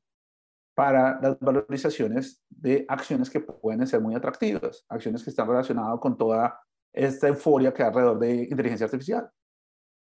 para 0.74 1.18
las 1.22 1.38
valorizaciones 1.40 2.42
de 2.50 2.84
acciones 2.88 3.30
que 3.30 3.40
pueden 3.40 3.86
ser 3.86 4.02
muy 4.02 4.14
atractivas, 4.14 4.84
acciones 4.90 5.24
que 5.24 5.30
están 5.30 5.48
relacionadas 5.48 5.98
con 5.98 6.18
toda 6.18 6.60
esta 6.92 7.28
euforia 7.28 7.72
que 7.72 7.82
hay 7.82 7.88
alrededor 7.88 8.18
de 8.18 8.34
inteligencia 8.34 8.84
artificial, 8.84 9.30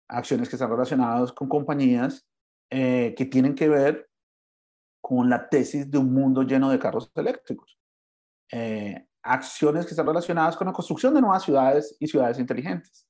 acciones 0.10 0.50
que 0.50 0.58
están 0.58 0.70
relacionadas 0.70 1.32
con 1.32 1.48
compañías 1.48 2.28
eh, 2.70 3.16
que 3.16 3.26
tienen 3.26 3.56
que 3.56 3.70
ver 3.70 4.10
con 5.02 5.30
la 5.30 5.48
tesis 5.48 5.90
de 5.90 5.98
un 5.98 6.14
mundo 6.14 6.44
lleno 6.44 6.70
de 6.70 6.80
carros 6.80 7.10
eléctricos. 7.16 7.80
Eh, 8.52 9.07
acciones 9.28 9.86
que 9.86 9.92
están 9.92 10.08
relacionadas 10.08 10.56
con 10.58 10.68
la 10.68 10.74
construcción 10.74 11.14
de 11.14 11.22
nuevas 11.22 11.44
ciudades 11.44 11.96
y 12.00 12.08
ciudades 12.08 12.40
inteligentes. 12.40 13.08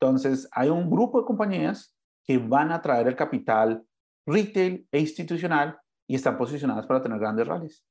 Entonces, 0.00 0.48
hay 0.52 0.68
un 0.68 0.90
grupo 0.90 1.20
de 1.20 1.26
compañías 1.26 1.96
que 2.24 2.38
van 2.38 2.72
a 2.72 2.80
traer 2.80 3.08
el 3.08 3.16
capital 3.16 3.84
retail 4.26 4.86
e 4.92 5.00
institucional 5.00 5.78
y 6.06 6.14
están 6.16 6.36
posicionadas 6.38 6.86
para 6.86 7.02
tener 7.02 7.18
grandes 7.18 7.46
rallies. 7.46 7.84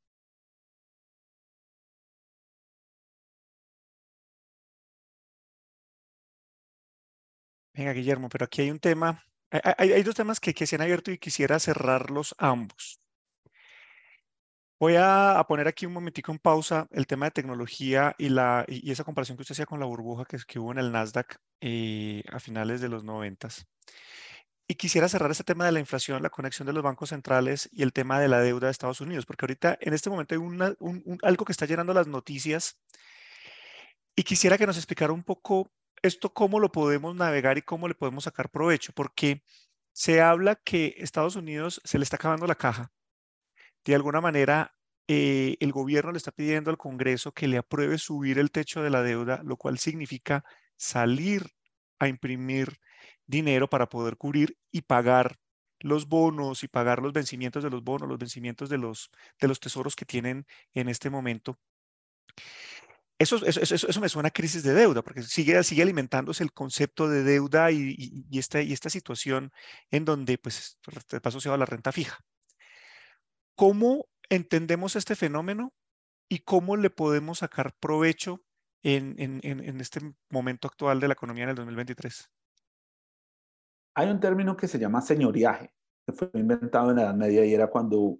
Venga, 7.73 7.93
Guillermo, 7.93 8.27
pero 8.29 8.45
aquí 8.45 8.61
hay 8.61 8.71
un 8.71 8.79
tema 8.79 9.23
Hay, 9.77 10.03
dos 10.03 10.15
temas 10.15 10.39
que, 10.39 10.53
que 10.53 10.67
se 10.67 10.75
han 10.75 10.81
abierto 10.81 11.11
y 11.11 11.17
quisiera 11.19 11.59
cerrarlos 11.59 12.35
ambos. 12.37 12.99
Voy 14.79 14.95
a, 14.95 15.43
poner 15.47 15.67
aquí 15.67 15.87
un 15.87 15.93
momentico 15.93 16.31
en 16.31 16.37
pausa 16.37 16.87
el 16.91 17.07
tema 17.07 17.25
de 17.25 17.31
tecnología 17.31 18.13
y, 18.19 18.29
la, 18.29 18.63
y, 18.67 18.91
esa 18.91 19.03
comparación 19.03 19.35
que 19.35 19.41
usted 19.41 19.53
hacía 19.53 19.65
con 19.65 19.79
la 19.79 19.87
burbuja 19.87 20.25
que, 20.25 20.37
que 20.47 20.59
hubo 20.59 20.71
en 20.71 20.77
el 20.77 20.91
Nasdaq 20.91 21.37
eh, 21.61 22.23
a 22.31 22.39
finales 22.39 22.79
de 22.79 22.89
los 22.89 23.03
noventas. 23.03 23.65
Y 24.67 24.75
quisiera 24.75 25.09
cerrar 25.09 25.31
este 25.31 25.43
tema 25.43 25.65
de 25.65 25.71
la 25.71 25.79
inflación, 25.79 26.21
la 26.21 26.29
conexión 26.29 26.67
de 26.67 26.73
los 26.73 26.83
bancos 26.83 27.09
centrales 27.09 27.69
y 27.71 27.81
el 27.83 27.93
tema 27.93 28.19
de 28.19 28.27
la 28.27 28.39
deuda 28.39 28.67
de 28.67 28.71
Estados 28.71 29.01
Unidos, 29.01 29.25
porque 29.25 29.45
ahorita 29.45 29.77
en 29.81 29.93
este 29.93 30.09
momento 30.11 30.35
hay 30.35 30.41
un, 30.41 31.19
algo 31.23 31.45
que 31.45 31.53
está 31.53 31.65
llenando 31.65 31.93
las 31.93 32.07
noticias 32.07 32.77
y 34.15 34.23
quisiera 34.23 34.57
que 34.57 34.67
nos 34.67 34.77
explicara 34.77 35.13
un 35.13 35.23
poco 35.23 35.71
esto, 36.03 36.33
cómo 36.33 36.59
lo 36.59 36.71
podemos 36.71 37.15
navegar 37.15 37.57
y 37.57 37.63
cómo 37.63 37.87
le 37.87 37.95
podemos 37.95 38.25
sacar 38.25 38.49
provecho, 38.51 38.93
porque 38.93 39.41
se 39.93 40.21
habla 40.21 40.55
que 40.55 40.95
Estados 40.97 41.35
Unidos 41.35 41.81
se 41.83 41.97
le 41.97 42.03
está 42.03 42.17
acabando 42.17 42.45
la 42.45 42.55
caja 42.55 42.91
de 43.91 43.95
alguna 43.95 44.21
manera 44.21 44.75
eh, 45.07 45.57
el 45.59 45.71
gobierno 45.71 46.11
le 46.11 46.17
está 46.17 46.31
pidiendo 46.31 46.69
al 46.69 46.77
Congreso 46.77 47.31
que 47.31 47.47
le 47.47 47.57
apruebe 47.57 47.97
subir 47.97 48.39
el 48.39 48.51
techo 48.51 48.81
de 48.81 48.89
la 48.89 49.03
deuda, 49.03 49.41
lo 49.43 49.57
cual 49.57 49.79
significa 49.79 50.43
salir 50.75 51.43
a 51.99 52.07
imprimir 52.07 52.79
dinero 53.25 53.69
para 53.69 53.89
poder 53.89 54.17
cubrir 54.17 54.57
y 54.71 54.81
pagar 54.81 55.39
los 55.79 56.07
bonos 56.07 56.63
y 56.63 56.67
pagar 56.67 57.01
los 57.01 57.13
vencimientos 57.13 57.63
de 57.63 57.69
los 57.69 57.83
bonos, 57.83 58.09
los 58.09 58.17
vencimientos 58.17 58.69
de 58.69 58.77
los, 58.77 59.11
de 59.39 59.47
los 59.47 59.59
tesoros 59.59 59.95
que 59.95 60.05
tienen 60.05 60.45
en 60.73 60.89
este 60.89 61.09
momento. 61.09 61.59
Eso, 63.19 63.43
eso, 63.45 64.01
me 64.01 64.09
suena 64.09 64.27
a 64.27 64.31
crisis 64.31 64.61
de 64.61 64.73
deuda, 64.75 65.01
porque 65.01 65.23
sigue, 65.23 65.63
sigue 65.63 65.81
alimentándose 65.81 66.43
el 66.43 66.53
concepto 66.53 67.09
de 67.09 67.23
deuda 67.23 67.71
y, 67.71 68.25
esta, 68.31 68.61
y 68.61 68.73
esta 68.73 68.91
situación 68.91 69.51
en 69.89 70.05
donde 70.05 70.37
pues, 70.37 70.77
está 71.11 71.29
asociado 71.29 71.55
a 71.55 71.57
la 71.57 71.65
renta 71.65 71.91
fija. 71.91 72.19
¿Cómo 73.57 74.05
entendemos 74.29 74.95
este 74.95 75.15
fenómeno 75.15 75.73
y 76.29 76.39
cómo 76.39 76.77
le 76.77 76.91
podemos 76.91 77.39
sacar 77.39 77.73
provecho 77.79 78.43
en, 78.83 79.15
este 79.81 80.13
momento 80.29 80.67
actual 80.67 80.99
de 80.99 81.07
la 81.07 81.13
economía 81.13 81.45
en 81.45 81.49
el 81.49 81.55
2023? 81.55 82.29
Hay 83.95 84.11
un 84.11 84.19
término 84.19 84.55
que 84.55 84.67
se 84.67 84.77
llama 84.77 85.01
señoriaje, 85.01 85.73
que 86.05 86.13
fue 86.13 86.29
inventado 86.35 86.91
en 86.91 86.97
la 86.97 87.01
Edad 87.03 87.15
Media 87.15 87.45
y 87.45 87.53
era 87.55 87.67
cuando 87.67 88.19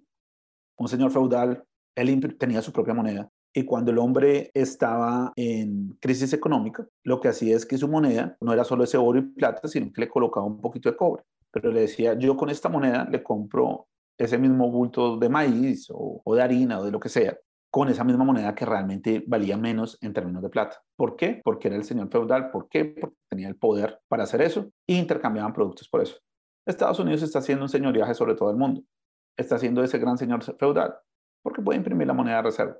un 0.76 0.88
señor 0.88 1.12
feudal, 1.12 1.64
él 1.94 2.36
tenía 2.36 2.60
su 2.60 2.72
propia 2.72 2.94
moneda 2.94 3.30
y 3.54 3.64
cuando 3.64 3.92
el 3.92 3.98
hombre 3.98 4.50
estaba 4.54 5.32
en 5.36 5.96
crisis 6.00 6.32
económica, 6.32 6.84
lo 7.04 7.20
que 7.20 7.28
hacía 7.28 7.54
es 7.54 7.64
que 7.64 7.78
su 7.78 7.86
moneda 7.86 8.36
no 8.40 8.52
era 8.52 8.64
solo 8.64 8.82
ese 8.82 8.96
oro 8.96 9.20
y 9.20 9.22
plata, 9.22 9.68
sino 9.68 9.92
que 9.92 10.00
le 10.00 10.08
colocaba 10.08 10.46
un 10.46 10.60
poquito 10.60 10.90
de 10.90 10.96
cobre. 10.96 11.22
Pero 11.52 11.70
le 11.70 11.82
decía, 11.82 12.18
yo 12.18 12.36
con 12.36 12.50
esta 12.50 12.68
moneda 12.68 13.08
le 13.08 13.22
compro 13.22 13.86
ese 14.18 14.36
mismo 14.36 14.70
bulto 14.70 15.16
de 15.16 15.28
maíz 15.28 15.88
o, 15.90 16.22
de 16.34 16.42
harina 16.42 16.80
o 16.80 16.84
de 16.84 16.90
lo 16.90 16.98
que 16.98 17.08
sea, 17.08 17.38
con 17.70 17.88
esa 17.88 18.02
misma 18.02 18.24
moneda 18.24 18.54
que 18.54 18.66
realmente 18.66 19.22
valía 19.26 19.56
menos 19.56 19.96
en 20.00 20.12
términos 20.12 20.42
de 20.42 20.48
plata. 20.48 20.82
¿Por 20.96 21.16
qué? 21.16 21.40
Porque 21.44 21.68
era 21.68 21.76
el 21.76 21.84
señor 21.84 22.10
feudal. 22.10 22.50
¿Por 22.50 22.68
qué? 22.68 22.84
Porque 22.84 23.16
tenía 23.30 23.48
el 23.48 23.56
poder 23.56 24.00
para 24.08 24.24
hacer 24.24 24.42
eso 24.42 24.70
e 24.86 24.94
intercambiaban 24.94 25.52
productos 25.52 25.88
por 25.88 26.02
eso. 26.02 26.16
Estados 26.66 26.98
Unidos 26.98 27.22
está 27.22 27.38
haciendo 27.38 27.64
un 27.64 27.68
señoriaje 27.68 28.14
sobre 28.14 28.34
todo 28.34 28.50
el 28.50 28.56
mundo. 28.56 28.82
Está 29.36 29.54
haciendo 29.54 29.82
ese 29.84 29.98
gran 29.98 30.18
señor 30.18 30.42
feudal 30.42 30.94
porque 31.42 31.62
puede 31.62 31.78
imprimir 31.78 32.06
la 32.06 32.14
moneda 32.14 32.36
de 32.36 32.42
reserva. 32.42 32.76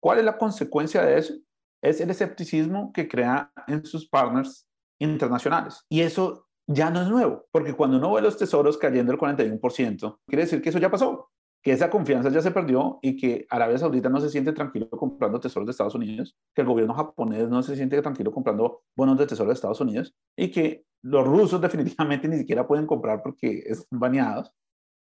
¿Cuál 0.00 0.18
es 0.18 0.24
la 0.24 0.38
consecuencia 0.38 1.02
de 1.02 1.18
eso? 1.18 1.34
Es 1.82 2.00
el 2.00 2.10
escepticismo 2.10 2.92
que 2.92 3.08
crea 3.08 3.52
en 3.66 3.84
sus 3.84 4.08
partners 4.08 4.66
internacionales. 5.00 5.84
Y 5.88 6.00
eso 6.00 6.47
ya 6.68 6.90
no 6.90 7.00
es 7.00 7.08
nuevo, 7.08 7.46
porque 7.50 7.72
cuando 7.72 7.96
uno 7.96 8.12
ve 8.12 8.20
los 8.20 8.36
tesoros 8.36 8.76
cayendo 8.76 9.10
el 9.10 9.18
41%, 9.18 10.18
quiere 10.26 10.42
decir 10.44 10.60
que 10.60 10.68
eso 10.68 10.78
ya 10.78 10.90
pasó, 10.90 11.30
que 11.62 11.72
esa 11.72 11.88
confianza 11.88 12.28
ya 12.28 12.42
se 12.42 12.50
perdió 12.50 12.98
y 13.00 13.16
que 13.16 13.46
Arabia 13.48 13.78
Saudita 13.78 14.10
no 14.10 14.20
se 14.20 14.28
siente 14.28 14.52
tranquilo 14.52 14.90
comprando 14.90 15.40
tesoros 15.40 15.66
de 15.66 15.70
Estados 15.70 15.94
Unidos, 15.94 16.36
que 16.54 16.60
el 16.60 16.68
gobierno 16.68 16.92
japonés 16.92 17.48
no 17.48 17.62
se 17.62 17.74
siente 17.74 18.00
tranquilo 18.02 18.30
comprando 18.30 18.82
bonos 18.94 19.16
de 19.16 19.26
tesoro 19.26 19.48
de 19.48 19.54
Estados 19.54 19.80
Unidos 19.80 20.14
y 20.36 20.50
que 20.50 20.84
los 21.02 21.26
rusos 21.26 21.58
definitivamente 21.60 22.28
ni 22.28 22.36
siquiera 22.36 22.66
pueden 22.66 22.86
comprar 22.86 23.22
porque 23.22 23.62
están 23.66 23.98
baneados 23.98 24.52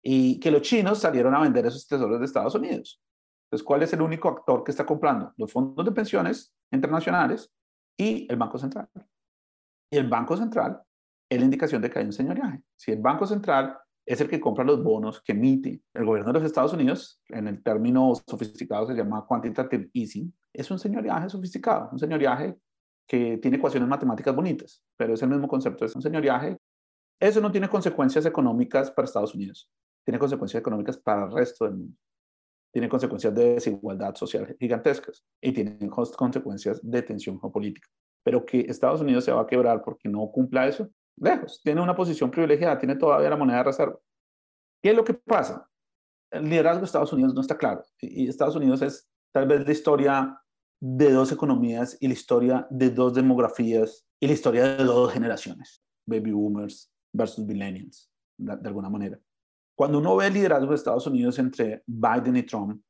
y 0.04 0.40
que 0.40 0.50
los 0.50 0.64
chinos 0.64 0.98
salieron 0.98 1.36
a 1.36 1.42
vender 1.42 1.68
esos 1.68 1.88
tesoros 1.88 2.20
de 2.20 2.26
Estados 2.26 2.56
Unidos. 2.56 3.00
Entonces, 3.46 3.64
¿cuál 3.64 3.84
es 3.84 3.94
el 3.94 4.02
único 4.02 4.30
actor 4.30 4.64
que 4.64 4.72
está 4.72 4.84
comprando? 4.84 5.32
Los 5.38 5.52
fondos 5.52 5.86
de 5.86 5.92
pensiones 5.92 6.56
internacionales 6.72 7.52
y 8.00 8.26
el 8.32 8.38
Banco 8.38 8.58
Central. 8.58 8.90
Y 9.92 9.98
el 9.98 10.08
Banco 10.08 10.36
Central 10.36 10.82
es 11.32 11.40
la 11.40 11.46
indicación 11.46 11.82
de 11.82 11.90
que 11.90 11.98
hay 11.98 12.06
un 12.06 12.12
señoriaje. 12.12 12.62
Si 12.76 12.92
el 12.92 13.00
Banco 13.00 13.26
Central 13.26 13.78
es 14.06 14.20
el 14.20 14.28
que 14.28 14.42
compra 14.42 14.66
los 14.66 14.84
bonos 14.84 15.22
que 15.22 15.32
emite 15.32 15.82
el 15.94 16.06
gobierno 16.06 16.34
de 16.34 16.40
los 16.40 16.46
Estados 16.46 16.74
Unidos, 16.74 17.22
en 17.30 17.48
el 17.48 17.64
término 17.64 18.14
sofisticado 18.28 18.86
se 18.86 18.96
llama 18.96 19.26
quantitative 19.26 19.90
easing, 19.94 20.34
es 20.52 20.70
un 20.70 20.78
señoriaje 20.78 21.30
sofisticado, 21.30 21.88
un 21.94 22.00
señoriaje 22.00 22.58
que 23.08 23.38
tiene 23.38 23.56
ecuaciones 23.56 23.88
matemáticas 23.88 24.36
bonitas, 24.36 24.84
pero 24.98 25.14
es 25.14 25.22
el 25.22 25.30
mismo 25.30 25.48
concepto, 25.48 25.86
es 25.86 25.96
un 25.96 26.02
señoriaje. 26.02 26.58
Eso 27.18 27.40
no 27.40 27.50
tiene 27.50 27.70
consecuencias 27.70 28.26
económicas 28.26 28.92
para 28.92 29.06
Estados 29.06 29.34
Unidos, 29.34 29.70
tiene 30.04 30.20
consecuencias 30.20 30.60
económicas 30.60 30.98
para 30.98 31.28
el 31.28 31.32
resto 31.32 31.64
del 31.64 31.76
mundo. 31.76 31.98
Tiene 32.74 32.90
consecuencias 32.90 33.34
de 33.34 33.54
desigualdad 33.54 34.16
social 34.16 34.54
gigantescas 34.60 35.24
y 35.42 35.54
tiene 35.54 35.90
consecuencias 35.90 36.82
de 36.84 37.02
tensión 37.04 37.40
geopolítica. 37.40 37.88
Pero 38.24 38.46
que 38.46 38.62
Estados 38.62 39.00
Unidos 39.00 39.24
se 39.24 39.32
va 39.32 39.42
a 39.42 39.48
quebrar 39.48 39.82
porque 39.82 40.10
no 40.10 40.30
cumpla 40.32 40.68
eso, 40.68 40.90
lejos, 41.18 41.62
tiene 41.64 41.82
una 41.82 41.96
posición 41.96 42.32
privilegiada, 42.32 42.78
tiene 42.78 42.96
todavía 42.96 43.30
la 43.30 43.38
moneda 43.38 43.58
de 43.58 43.64
reserva. 43.64 44.00
¿Qué 44.82 44.92
es 44.92 44.96
lo 44.96 45.04
que 45.04 45.14
pasa? 45.14 45.68
El 46.32 46.50
liderazgo 46.50 46.80
de 46.80 46.86
Estados 46.86 47.14
Unidos 47.14 47.34
no 47.34 47.42
está 47.42 47.58
claro 47.58 47.84
y 48.00 48.28
Estados 48.28 48.56
Unidos 48.56 48.82
es 48.82 49.10
tal 49.34 49.48
vez 49.48 49.66
la 49.66 49.72
historia 49.72 50.42
de 50.82 51.12
dos 51.12 51.32
economías 51.32 51.98
y 52.00 52.08
la 52.08 52.14
historia 52.14 52.68
de 52.70 52.90
dos 52.90 53.14
demografías 53.14 54.08
y 54.20 54.28
la 54.28 54.34
historia 54.34 54.78
de 54.78 54.84
dos 54.84 55.14
generaciones, 55.14 55.84
baby 56.08 56.32
boomers 56.32 56.92
versus 57.14 57.46
millennials, 57.46 58.10
de, 58.38 58.68
alguna 58.68 58.90
manera. 58.90 59.20
Cuando 59.78 60.00
uno 60.00 60.16
ve 60.16 60.28
el 60.28 60.34
liderazgo 60.34 60.70
de 60.70 60.76
Estados 60.76 61.06
Unidos 61.08 61.38
entre 61.40 61.84
Biden 61.86 62.36
y 62.36 62.44
Trump, 62.44 62.82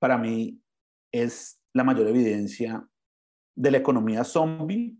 para 0.00 0.16
mí 0.16 0.60
es 1.12 1.60
la 1.74 1.84
mayor 1.84 2.06
evidencia 2.06 2.86
de 3.56 3.70
la 3.70 3.78
economía 3.78 4.24
zombie 4.24 4.96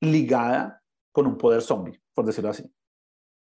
ligada 0.00 0.82
con 1.14 1.28
un 1.28 1.38
poder 1.38 1.62
zombie, 1.62 2.00
por 2.12 2.26
decirlo 2.26 2.50
así. 2.50 2.68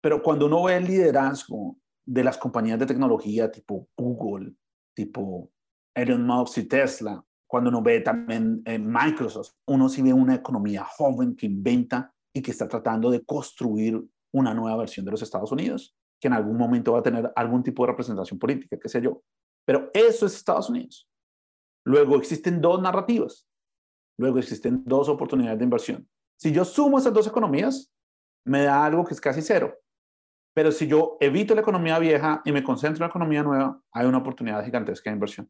Pero 0.01 0.21
cuando 0.21 0.47
uno 0.47 0.63
ve 0.63 0.75
el 0.75 0.83
liderazgo 0.83 1.77
de 2.05 2.23
las 2.25 2.37
compañías 2.37 2.77
de 2.77 2.85
tecnología 2.85 3.49
tipo 3.49 3.87
Google, 3.97 4.53
tipo 4.93 5.49
Elon 5.95 6.25
Musk 6.25 6.57
y 6.57 6.63
Tesla, 6.65 7.23
cuando 7.47 7.69
uno 7.69 7.81
ve 7.81 8.01
también 8.01 8.61
eh, 8.65 8.77
Microsoft, 8.77 9.53
uno 9.67 9.87
sí 9.87 10.01
ve 10.01 10.11
una 10.11 10.35
economía 10.35 10.83
joven 10.83 11.37
que 11.37 11.45
inventa 11.45 12.13
y 12.35 12.41
que 12.41 12.51
está 12.51 12.67
tratando 12.67 13.09
de 13.09 13.23
construir 13.23 14.03
una 14.33 14.53
nueva 14.53 14.77
versión 14.77 15.05
de 15.05 15.11
los 15.11 15.21
Estados 15.21 15.51
Unidos, 15.53 15.95
que 16.19 16.27
en 16.27 16.33
algún 16.33 16.57
momento 16.57 16.91
va 16.91 16.99
a 16.99 17.03
tener 17.03 17.31
algún 17.33 17.63
tipo 17.63 17.83
de 17.83 17.91
representación 17.91 18.37
política, 18.37 18.77
qué 18.77 18.89
sé 18.89 19.01
yo. 19.01 19.23
Pero 19.65 19.89
eso 19.93 20.25
es 20.25 20.35
Estados 20.35 20.69
Unidos. 20.69 21.07
Luego 21.85 22.17
existen 22.17 22.59
dos 22.59 22.81
narrativas. 22.81 23.47
Luego 24.17 24.39
existen 24.39 24.83
dos 24.85 25.07
oportunidades 25.07 25.59
de 25.59 25.63
inversión. 25.63 26.09
Si 26.43 26.51
yo 26.51 26.65
sumo 26.65 26.97
esas 26.97 27.13
dos 27.13 27.25
economías, 27.25 27.89
me 28.45 28.63
da 28.63 28.83
algo 28.83 29.05
que 29.05 29.13
es 29.13 29.21
casi 29.21 29.41
cero. 29.41 29.79
Pero 30.53 30.73
si 30.73 30.87
yo 30.87 31.15
evito 31.21 31.55
la 31.55 31.61
economía 31.61 31.97
vieja 31.99 32.41
y 32.43 32.51
me 32.51 32.61
concentro 32.61 32.97
en 32.97 33.07
la 33.07 33.11
economía 33.11 33.43
nueva, 33.43 33.81
hay 33.93 34.07
una 34.07 34.17
oportunidad 34.17 34.61
gigantesca 34.65 35.09
de 35.09 35.13
inversión. 35.13 35.49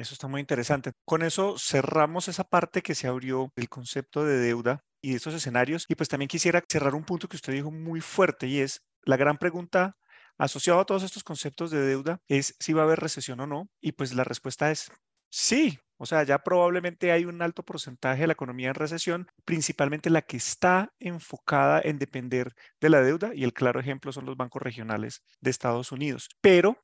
Eso 0.00 0.14
está 0.14 0.28
muy 0.28 0.40
interesante. 0.40 0.92
Con 1.04 1.22
eso 1.22 1.56
cerramos 1.58 2.28
esa 2.28 2.44
parte 2.44 2.80
que 2.80 2.94
se 2.94 3.06
abrió 3.06 3.52
del 3.54 3.68
concepto 3.68 4.24
de 4.24 4.38
deuda 4.38 4.82
y 5.02 5.10
de 5.10 5.16
estos 5.16 5.34
escenarios. 5.34 5.84
Y 5.88 5.94
pues 5.94 6.08
también 6.08 6.28
quisiera 6.28 6.64
cerrar 6.66 6.94
un 6.94 7.04
punto 7.04 7.28
que 7.28 7.36
usted 7.36 7.52
dijo 7.52 7.70
muy 7.70 8.00
fuerte 8.00 8.46
y 8.46 8.60
es 8.60 8.82
la 9.02 9.18
gran 9.18 9.36
pregunta 9.36 9.96
asociado 10.38 10.80
a 10.80 10.86
todos 10.86 11.02
estos 11.02 11.22
conceptos 11.22 11.70
de 11.70 11.82
deuda 11.82 12.22
es 12.26 12.56
si 12.58 12.72
va 12.72 12.80
a 12.80 12.84
haber 12.86 13.00
recesión 13.00 13.40
o 13.40 13.46
no. 13.46 13.68
Y 13.78 13.92
pues 13.92 14.14
la 14.14 14.24
respuesta 14.24 14.70
es 14.70 14.90
sí. 15.28 15.78
O 15.98 16.06
sea, 16.06 16.22
ya 16.22 16.38
probablemente 16.38 17.12
hay 17.12 17.26
un 17.26 17.42
alto 17.42 17.62
porcentaje 17.62 18.22
de 18.22 18.26
la 18.28 18.32
economía 18.32 18.68
en 18.68 18.74
recesión, 18.74 19.26
principalmente 19.44 20.08
la 20.08 20.22
que 20.22 20.38
está 20.38 20.94
enfocada 20.98 21.78
en 21.84 21.98
depender 21.98 22.54
de 22.80 22.88
la 22.88 23.02
deuda 23.02 23.32
y 23.34 23.44
el 23.44 23.52
claro 23.52 23.80
ejemplo 23.80 24.10
son 24.12 24.24
los 24.24 24.38
bancos 24.38 24.62
regionales 24.62 25.22
de 25.42 25.50
Estados 25.50 25.92
Unidos. 25.92 26.30
Pero 26.40 26.78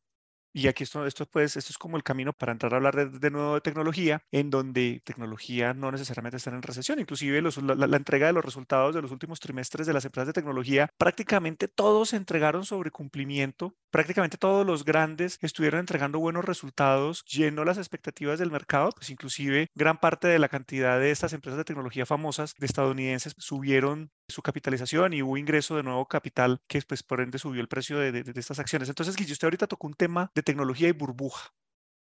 y 0.56 0.68
aquí 0.68 0.84
esto, 0.84 1.04
esto, 1.04 1.26
pues, 1.26 1.54
esto 1.58 1.70
es 1.70 1.76
como 1.76 1.98
el 1.98 2.02
camino 2.02 2.32
para 2.32 2.50
entrar 2.52 2.72
a 2.72 2.76
hablar 2.76 3.10
de, 3.10 3.30
nuevo 3.30 3.56
de 3.56 3.60
tecnología, 3.60 4.22
en 4.32 4.48
donde 4.48 5.02
tecnología 5.04 5.74
no 5.74 5.92
necesariamente 5.92 6.38
está 6.38 6.48
en 6.48 6.62
recesión. 6.62 6.98
Inclusive 6.98 7.42
la, 7.42 7.96
entrega 7.98 8.28
de 8.28 8.32
los 8.32 8.42
resultados 8.42 8.94
de 8.94 9.02
los 9.02 9.10
últimos 9.10 9.38
trimestres 9.38 9.86
de 9.86 9.92
las 9.92 10.06
empresas 10.06 10.28
de 10.28 10.32
tecnología, 10.32 10.88
prácticamente 10.96 11.68
todos 11.68 12.08
se 12.08 12.16
entregaron 12.16 12.64
sobre 12.64 12.90
cumplimiento. 12.90 13.74
Prácticamente 13.90 14.36
todos 14.36 14.66
los 14.66 14.84
grandes 14.84 15.38
estuvieron 15.40 15.80
entregando 15.80 16.18
buenos 16.18 16.44
resultados, 16.44 17.24
llenó 17.24 17.64
las 17.64 17.78
expectativas 17.78 18.38
del 18.38 18.50
mercado, 18.50 18.90
pues 18.94 19.10
inclusive 19.10 19.68
gran 19.74 19.98
parte 19.98 20.28
de 20.28 20.38
la 20.38 20.48
cantidad 20.48 20.98
de 20.98 21.10
estas 21.10 21.32
empresas 21.32 21.58
de 21.58 21.64
tecnología 21.64 22.06
famosas 22.06 22.54
de 22.58 22.66
estadounidenses 22.66 23.34
subieron 23.38 24.10
su 24.28 24.42
capitalización 24.42 25.12
y 25.12 25.22
hubo 25.22 25.36
ingreso 25.36 25.76
de 25.76 25.82
nuevo 25.82 26.06
capital 26.06 26.60
que 26.66 26.82
pues 26.82 27.02
por 27.02 27.20
ende 27.20 27.38
subió 27.38 27.60
el 27.60 27.68
precio 27.68 27.98
de, 27.98 28.24
estas 28.36 28.58
acciones. 28.58 28.88
Entonces, 28.88 29.16
Guille, 29.16 29.32
usted 29.32 29.46
ahorita 29.46 29.66
tocó 29.66 29.86
un 29.86 29.94
tema 29.94 30.30
de 30.34 30.42
tecnología 30.42 30.88
y 30.88 30.92
burbuja 30.92 31.52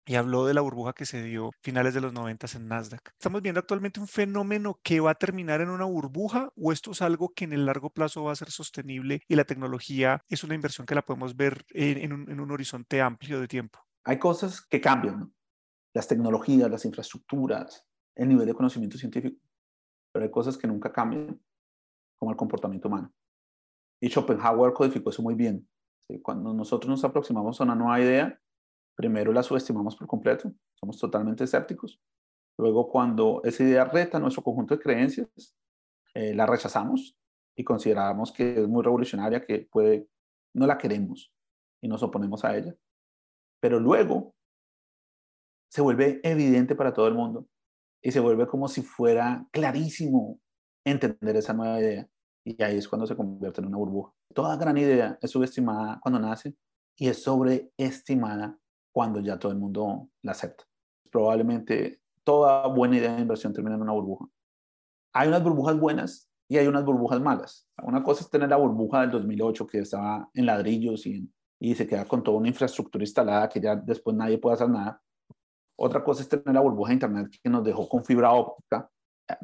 y 0.07 0.15
habló 0.15 0.45
de 0.45 0.53
la 0.53 0.61
burbuja 0.61 0.93
que 0.93 1.05
se 1.05 1.21
dio 1.21 1.51
finales 1.61 1.93
de 1.93 1.99
los 2.01 2.13
90 2.13 2.47
en 2.55 2.67
Nasdaq. 2.69 3.09
¿Estamos 3.09 3.41
viendo 3.41 3.59
actualmente 3.59 3.99
un 3.99 4.07
fenómeno 4.07 4.79
que 4.81 5.01
va 5.01 5.11
a 5.11 5.15
terminar 5.15 5.59
en 5.59 5.69
una 5.69 5.83
burbuja 5.83 6.49
o 6.55 6.71
esto 6.71 6.91
es 6.91 7.01
algo 7.01 7.33
que 7.35 7.43
en 7.43 7.51
el 7.51 7.65
largo 7.65 7.89
plazo 7.89 8.23
va 8.23 8.31
a 8.31 8.35
ser 8.35 8.49
sostenible 8.49 9.21
y 9.27 9.35
la 9.35 9.43
tecnología 9.43 10.23
es 10.29 10.45
una 10.45 10.55
inversión 10.55 10.87
que 10.87 10.95
la 10.95 11.01
podemos 11.01 11.35
ver 11.35 11.65
en, 11.71 12.13
un, 12.13 12.51
horizonte 12.51 13.01
amplio 13.01 13.41
de 13.41 13.47
tiempo? 13.49 13.79
Hay 14.05 14.17
cosas 14.17 14.61
que 14.61 14.79
cambian, 14.79 15.33
las 15.93 16.07
tecnologías, 16.07 16.71
las 16.71 16.85
infraestructuras, 16.85 17.85
el 18.15 18.29
nivel 18.29 18.47
de 18.47 18.53
conocimiento 18.53 18.97
científico, 18.97 19.37
pero 20.13 20.23
hay 20.23 20.31
cosas 20.31 20.57
que 20.57 20.67
nunca 20.67 20.93
cambian 20.93 21.37
como 22.17 22.31
el 22.31 22.37
comportamiento 22.37 22.87
humano. 22.87 23.13
Y 24.01 24.09
Schopenhauer 24.09 24.71
codificó 24.73 25.09
eso 25.09 25.21
muy 25.21 25.35
bien. 25.35 25.67
Cuando 26.21 26.53
nosotros 26.53 26.89
nos 26.89 27.03
aproximamos 27.03 27.59
a 27.59 27.65
una 27.65 27.75
nueva 27.75 27.99
idea, 27.99 28.39
primero 28.97 29.31
la 29.31 29.43
subestimamos 29.43 29.95
por 29.95 30.07
completo, 30.07 30.51
somos 30.73 30.97
totalmente 30.97 31.43
escépticos. 31.43 32.01
Luego, 32.57 32.89
cuando 32.89 33.41
esa 33.43 33.63
idea 33.63 33.85
reta 33.85 34.19
nuestro 34.19 34.43
conjunto 34.43 34.75
de 34.75 34.81
creencias, 34.81 35.55
eh, 36.15 36.33
la 36.33 36.47
rechazamos 36.47 37.15
y 37.55 37.63
consideramos 37.63 38.31
que 38.31 38.61
es 38.61 38.67
muy 38.67 38.83
revolucionaria, 38.83 39.45
que 39.45 39.67
puede, 39.71 40.09
no 40.55 40.65
la 40.65 40.77
queremos 40.77 41.31
y 41.81 41.87
nos 41.87 42.01
oponemos 42.01 42.43
a 42.43 42.57
ella. 42.57 42.75
Pero 43.61 43.79
luego 43.79 44.33
se 45.71 45.81
vuelve 45.81 46.19
evidente 46.23 46.75
para 46.75 46.93
todo 46.93 47.07
el 47.07 47.13
mundo 47.13 47.47
y 48.01 48.11
se 48.11 48.19
vuelve 48.19 48.47
como 48.47 48.67
si 48.67 48.81
fuera 48.81 49.47
clarísimo 49.51 50.39
entender 50.83 51.35
esa 51.35 51.53
nueva 51.53 51.79
idea. 51.79 52.09
Y 52.43 52.61
ahí 52.63 52.77
es 52.77 52.87
cuando 52.87 53.05
se 53.05 53.15
convierte 53.15 53.61
en 53.61 53.67
una 53.67 53.77
burbuja. 53.77 54.13
Toda 54.33 54.57
gran 54.57 54.77
idea 54.77 55.19
es 55.21 55.29
subestimada 55.29 55.99
cuando 56.01 56.19
nace 56.19 56.55
y 56.95 57.09
es 57.09 57.21
sobreestimada 57.21 58.57
cuando 58.97 59.19
ya 59.19 59.37
todo 59.37 59.51
el 59.51 59.59
mundo 59.59 60.09
la 60.23 60.31
acepta. 60.31 60.63
Probablemente 61.11 62.01
toda 62.23 62.65
buena 62.65 62.97
idea 62.97 63.13
de 63.13 63.21
inversión 63.21 63.53
termina 63.53 63.75
en 63.75 63.83
una 63.83 63.91
burbuja. 63.91 64.25
Hay 65.13 65.27
unas 65.27 65.43
burbujas 65.43 65.79
buenas 65.79 66.31
y 66.49 66.57
hay 66.57 66.65
unas 66.65 66.83
burbujas 66.83 67.21
malas. 67.21 67.69
Una 67.83 68.01
cosa 68.01 68.23
es 68.23 68.29
tener 68.31 68.49
la 68.49 68.55
burbuja 68.55 69.01
del 69.01 69.12
2008 69.12 69.67
que 69.67 69.77
estaba 69.81 70.27
en 70.33 70.47
ladrillos 70.47 71.05
y, 71.05 71.31
y 71.60 71.75
se 71.75 71.86
queda 71.86 72.05
con 72.05 72.23
toda 72.23 72.39
una 72.39 72.47
infraestructura 72.47 73.03
instalada 73.03 73.47
que 73.47 73.62
ya 73.62 73.75
después 73.75 74.17
nadie 74.17 74.39
puede 74.39 74.55
hacer 74.55 74.69
nada. 74.69 74.99
Otra 75.77 76.03
cosa 76.03 76.23
es 76.23 76.29
tener 76.29 76.55
la 76.55 76.62
burbuja 76.62 76.89
de 76.89 76.93
Internet 76.95 77.36
que 77.43 77.49
nos 77.51 77.63
dejó 77.63 77.88
con 77.88 78.03
fibra 78.03 78.31
óptica 78.31 78.89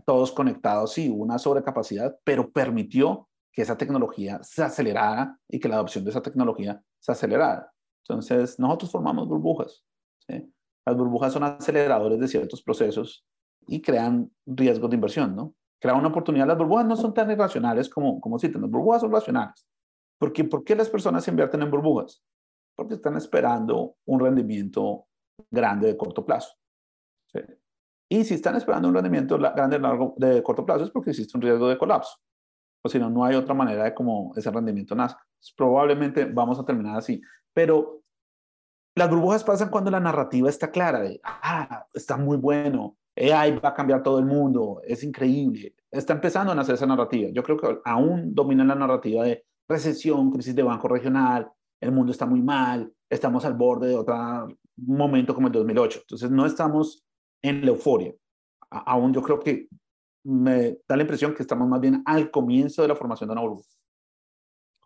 todos 0.04 0.32
conectados, 0.32 0.94
sí, 0.94 1.12
una 1.16 1.38
sobrecapacidad, 1.38 2.18
pero 2.24 2.50
permitió 2.50 3.30
que 3.52 3.62
esa 3.62 3.78
tecnología 3.78 4.40
se 4.42 4.64
acelerara 4.64 5.38
y 5.48 5.60
que 5.60 5.70
la 5.70 5.76
adopción 5.76 6.04
de 6.06 6.10
esa 6.10 6.24
tecnología 6.24 6.82
se 7.00 7.12
acelerara. 7.12 7.73
Entonces, 8.08 8.60
nosotros 8.60 8.92
formamos 8.92 9.28
burbujas. 9.28 9.84
Las 10.86 10.98
burbujas 10.98 11.34
son 11.34 11.44
aceleradores 11.44 12.20
de 12.20 12.28
ciertos 12.28 12.62
procesos 12.62 13.26
y 13.68 13.82
crean 13.82 14.30
riesgos 14.46 14.90
de 14.90 14.96
inversión, 14.96 15.36
¿no? 15.36 15.56
Crean 15.80 15.98
una 15.98 16.10
oportunidad. 16.10 16.48
Las 16.48 16.58
burbujas 16.58 16.86
no 16.86 16.96
son 16.96 17.14
tan 17.14 17.32
irracionales 17.32 17.90
como, 17.90 18.20
como 18.20 18.40
citan. 18.40 18.62
Las 18.62 18.72
burbujas 18.72 19.02
son 19.02 19.12
racionales. 19.12 19.68
Porque, 20.20 20.44
¿Por 20.44 20.64
qué 20.64 20.76
las 20.76 20.90
personas 20.90 21.24
se 21.24 21.32
invierten 21.32 21.62
en 21.62 21.72
burbujas? 21.72 22.24
Porque 22.76 22.96
están 22.96 23.16
esperando 23.18 23.96
un 24.06 24.20
rendimiento 24.20 25.06
grande 25.52 25.88
de 25.88 25.98
corto 25.98 26.26
plazo. 26.26 26.54
¿sí? 27.32 27.40
Y 28.10 28.24
si 28.24 28.36
están 28.36 28.56
esperando 28.56 28.88
un 28.88 28.94
rendimiento 28.94 29.38
grande 29.38 29.80
largo, 29.80 30.14
de 30.18 30.44
corto 30.44 30.66
plazo 30.66 30.84
es 30.84 30.92
porque 30.92 31.10
existe 31.10 31.36
un 31.36 31.42
riesgo 31.42 31.68
de 31.68 31.78
colapso. 31.78 32.18
O 32.86 32.90
si 32.90 33.00
no, 33.00 33.10
no 33.10 33.26
hay 33.26 33.36
otra 33.36 33.56
manera 33.56 33.86
de 33.86 33.94
cómo 33.94 34.34
ese 34.36 34.52
rendimiento 34.52 34.94
nazca. 34.94 35.26
Probablemente 35.58 36.26
vamos 36.26 36.60
a 36.60 36.66
terminar 36.66 36.98
así. 36.98 37.22
Pero 37.54 38.02
las 38.96 39.10
burbujas 39.10 39.44
pasan 39.44 39.70
cuando 39.70 39.92
la 39.92 40.00
narrativa 40.00 40.50
está 40.50 40.72
clara 40.72 41.02
de, 41.02 41.20
ah, 41.24 41.88
está 41.94 42.18
muy 42.18 42.38
bueno, 42.38 42.98
AI 43.16 43.60
va 43.60 43.70
a 43.70 43.74
cambiar 43.74 44.04
todo 44.04 44.20
el 44.20 44.26
mundo, 44.26 44.82
es 44.86 45.04
increíble. 45.04 45.76
Está 45.92 46.14
empezando 46.14 46.52
a 46.52 46.56
nacer 46.56 46.76
esa 46.76 46.88
narrativa. 46.88 47.30
Yo 47.32 47.44
creo 47.44 47.58
que 47.58 47.80
aún 47.86 48.34
domina 48.34 48.64
la 48.64 48.76
narrativa 48.76 49.24
de 49.24 49.46
recesión, 49.68 50.32
crisis 50.32 50.56
de 50.56 50.64
banco 50.64 50.88
regional, 50.88 51.52
el 51.80 51.92
mundo 51.92 52.12
está 52.12 52.26
muy 52.26 52.42
mal, 52.42 52.92
estamos 53.10 53.46
al 53.46 53.54
borde 53.54 53.90
de 53.90 53.96
otro 53.96 54.48
momento 54.78 55.36
como 55.36 55.48
el 55.48 55.54
2008. 55.54 56.00
Entonces 56.02 56.32
no 56.32 56.46
estamos 56.46 57.04
en 57.42 57.62
la 57.66 57.72
euforia. 57.72 58.14
aún 58.70 59.14
yo 59.14 59.22
creo 59.22 59.40
que 59.40 59.68
me 60.24 60.80
da 60.88 60.96
la 60.96 61.04
impresión 61.04 61.36
que 61.36 61.44
estamos 61.44 61.68
más 61.68 61.82
bien 61.82 62.02
al 62.06 62.32
comienzo 62.32 62.82
de 62.82 62.88
la 62.88 62.96
formación 62.96 63.28
de 63.28 63.34
una 63.34 63.42
burbuja. 63.42 63.70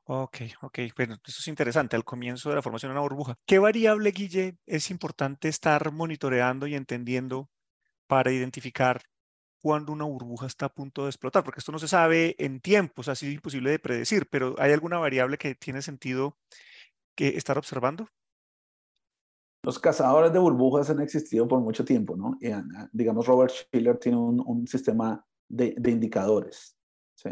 Ok, 0.09 0.37
ok, 0.61 0.79
bueno, 0.95 1.17
eso 1.25 1.39
es 1.39 1.47
interesante, 1.49 1.97
al 1.97 2.05
comienzo 2.05 2.47
de 2.47 2.55
la 2.55 2.61
formación 2.61 2.91
de 2.91 2.93
una 2.93 3.01
burbuja. 3.01 3.35
¿Qué 3.45 3.59
variable, 3.59 4.11
Guille, 4.11 4.57
es 4.65 4.89
importante 4.89 5.49
estar 5.49 5.91
monitoreando 5.91 6.65
y 6.65 6.75
entendiendo 6.75 7.49
para 8.07 8.31
identificar 8.31 9.01
cuando 9.61 9.91
una 9.91 10.05
burbuja 10.05 10.47
está 10.47 10.67
a 10.67 10.73
punto 10.73 11.03
de 11.03 11.09
explotar? 11.09 11.43
Porque 11.43 11.59
esto 11.59 11.73
no 11.73 11.79
se 11.79 11.89
sabe 11.89 12.37
en 12.39 12.61
tiempo, 12.61 13.01
o 13.01 13.03
sea, 13.03 13.15
imposible 13.29 13.69
de 13.71 13.79
predecir, 13.79 14.29
pero 14.29 14.55
¿hay 14.59 14.71
alguna 14.71 14.97
variable 14.97 15.37
que 15.37 15.55
tiene 15.55 15.81
sentido 15.81 16.37
que 17.13 17.35
estar 17.35 17.57
observando? 17.57 18.07
Los 19.61 19.77
cazadores 19.77 20.31
de 20.31 20.39
burbujas 20.39 20.89
han 20.89 21.01
existido 21.01 21.49
por 21.49 21.59
mucho 21.59 21.83
tiempo, 21.83 22.15
¿no? 22.15 22.37
Ah, 22.53 22.87
digamos, 22.93 23.27
Robert 23.27 23.51
Schiller 23.51 23.97
tiene 23.97 24.17
un, 24.17 24.65
sistema 24.67 25.21
de, 25.49 25.75
indicadores, 25.85 26.77
¿sí? 27.13 27.31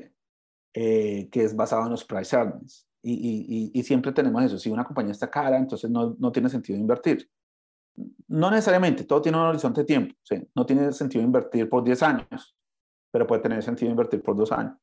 Eh, 0.77 1.29
que 1.31 1.41
es 1.41 1.55
basado 1.55 1.83
en 1.83 1.91
los 1.91 2.03
price 2.03 2.35
earnings. 2.35 2.85
Y, 3.01 3.71
y, 3.73 3.83
siempre 3.83 4.11
tenemos 4.11 4.43
eso. 4.43 4.57
Si 4.57 4.69
una 4.69 4.83
compañía 4.83 5.11
está 5.11 5.29
cara, 5.29 5.57
entonces 5.57 5.89
no, 5.89 6.17
no, 6.19 6.31
tiene 6.31 6.49
sentido 6.49 6.77
invertir. 6.77 7.29
No 8.27 8.49
necesariamente, 8.49 9.05
todo 9.05 9.21
tiene 9.21 9.37
un 9.37 9.45
horizonte 9.45 9.81
de 9.81 9.85
tiempo. 9.85 10.15
¿sí? 10.23 10.35
No 10.55 10.65
tiene 10.65 10.91
sentido 10.91 11.23
invertir 11.23 11.69
por 11.69 11.83
10 11.83 12.03
años, 12.03 12.57
pero 13.11 13.27
puede 13.27 13.43
tener 13.43 13.63
sentido 13.63 13.91
invertir 13.91 14.21
por 14.21 14.35
2 14.35 14.51
años. 14.51 14.77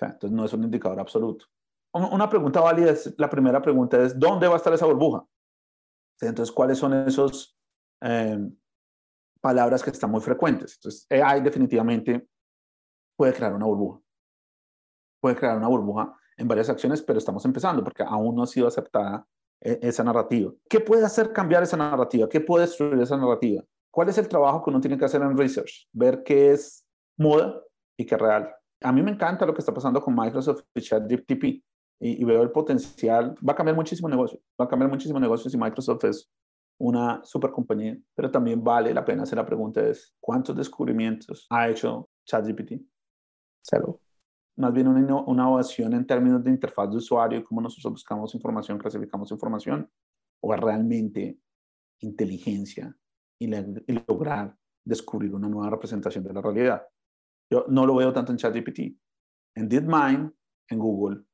Entonces 0.00 0.32
no 0.32 0.44
es 0.44 0.52
un 0.52 0.64
indicador 0.64 0.98
absoluto. 0.98 1.44
Una 1.92 2.28
pregunta 2.28 2.60
válida 2.60 2.90
es, 2.90 3.14
la 3.18 3.30
primera 3.30 3.60
pregunta 3.62 4.02
es, 4.02 4.18
¿dónde 4.18 4.48
va 4.48 4.54
a 4.54 4.56
estar 4.56 4.72
esa 4.72 4.86
burbuja? 4.86 5.24
Entonces, 6.20 6.52
¿cuáles 6.52 6.78
son 6.78 6.92
esos 7.06 7.56
em, 8.00 8.56
palabras 9.40 9.82
que 9.82 9.90
están 9.90 10.10
muy 10.10 10.20
frecuentes? 10.20 10.76
Entonces, 10.76 11.06
AI 11.10 11.40
definitivamente 11.40 12.28
puede 13.16 13.32
crear 13.32 13.54
una 13.54 13.66
burbuja. 13.66 14.00
Puede 15.20 15.36
crear 15.36 15.56
una 15.56 15.68
burbuja 15.68 16.14
en 16.36 16.48
varias 16.48 16.68
acciones, 16.68 17.02
pero 17.02 17.18
estamos 17.18 17.44
empezando 17.44 17.82
porque 17.82 18.02
aún 18.02 18.34
no 18.36 18.44
ha 18.44 18.46
sido 18.46 18.68
aceptada 18.68 19.26
e, 19.60 19.78
esa 19.82 20.04
narrativa. 20.04 20.52
¿Qué 20.68 20.80
puede 20.80 21.04
hacer 21.04 21.32
cambiar 21.32 21.62
esa 21.62 21.76
narrativa? 21.76 22.28
¿Qué 22.28 22.40
puede 22.40 22.66
destruir 22.66 23.00
esa 23.02 23.16
narrativa? 23.16 23.62
¿Cuál 23.90 24.08
es 24.08 24.18
el 24.18 24.28
trabajo 24.28 24.62
que 24.62 24.70
uno 24.70 24.80
tiene 24.80 24.96
que 24.96 25.04
hacer 25.04 25.20
en 25.22 25.36
research? 25.36 25.88
Ver 25.92 26.22
qué 26.22 26.52
es 26.52 26.86
moda 27.16 27.60
y 27.96 28.06
qué 28.06 28.14
es 28.14 28.20
real. 28.20 28.54
A 28.80 28.92
mí 28.92 29.02
me 29.02 29.10
encanta 29.10 29.44
lo 29.44 29.52
que 29.52 29.60
está 29.60 29.74
pasando 29.74 30.00
con 30.00 30.14
Microsoft 30.14 30.62
y 30.74 30.80
ChatGPT 30.80 31.44
y, 32.00 32.24
veo 32.24 32.42
el 32.42 32.52
potencial. 32.52 33.34
Va 33.46 33.52
a 33.52 33.56
cambiar 33.56 33.74
muchísimo 33.74 34.08
negocio, 34.08 34.38
va 34.60 34.66
a 34.66 34.68
cambiar 34.68 34.90
muchísimo 34.90 35.18
negocio 35.18 35.50
si 35.50 35.58
Microsoft 35.58 36.04
es 36.04 36.30
una 36.80 37.20
super 37.24 37.50
compañía, 37.50 37.98
pero 38.14 38.30
también 38.30 38.62
vale 38.62 38.94
la 38.94 39.04
pena 39.04 39.24
hacer 39.24 39.36
la 39.36 39.44
pregunta 39.44 39.84
es, 39.84 40.14
¿cuántos 40.20 40.54
descubrimientos 40.54 41.46
ha 41.50 41.68
hecho 41.68 42.08
ChatGPT? 42.24 42.74
Cero. 43.62 44.00
Más 44.58 44.72
bien 44.72 44.88
una, 44.88 45.00
una 45.00 45.42
innovación 45.42 45.94
en 45.94 46.06
términos 46.06 46.42
de 46.42 46.50
interfaz 46.50 46.90
de 46.90 46.96
usuario 46.96 47.44
cómo 47.44 47.60
nosotros 47.60 47.92
buscamos 47.92 48.34
información, 48.34 48.76
clasificamos 48.78 49.30
información, 49.30 49.88
o 50.42 50.54
es 50.54 50.60
realmente 50.60 51.38
inteligencia 52.00 52.94
y, 53.40 53.46
y 53.46 54.04
lograr 54.06 54.56
descubrir 54.84 55.34
una 55.34 55.48
nueva 55.48 55.70
representación 55.70 56.24
de 56.24 56.32
la 56.32 56.40
realidad. 56.40 56.82
Yo 57.50 57.66
no 57.68 57.86
lo 57.86 57.96
veo 57.96 58.12
tanto 58.12 58.32
en 58.32 58.38
ChatGPT. 58.38 58.80
En 59.56 59.68
DeepMind, 59.68 60.32
en 60.70 60.78
Google, 60.78 61.24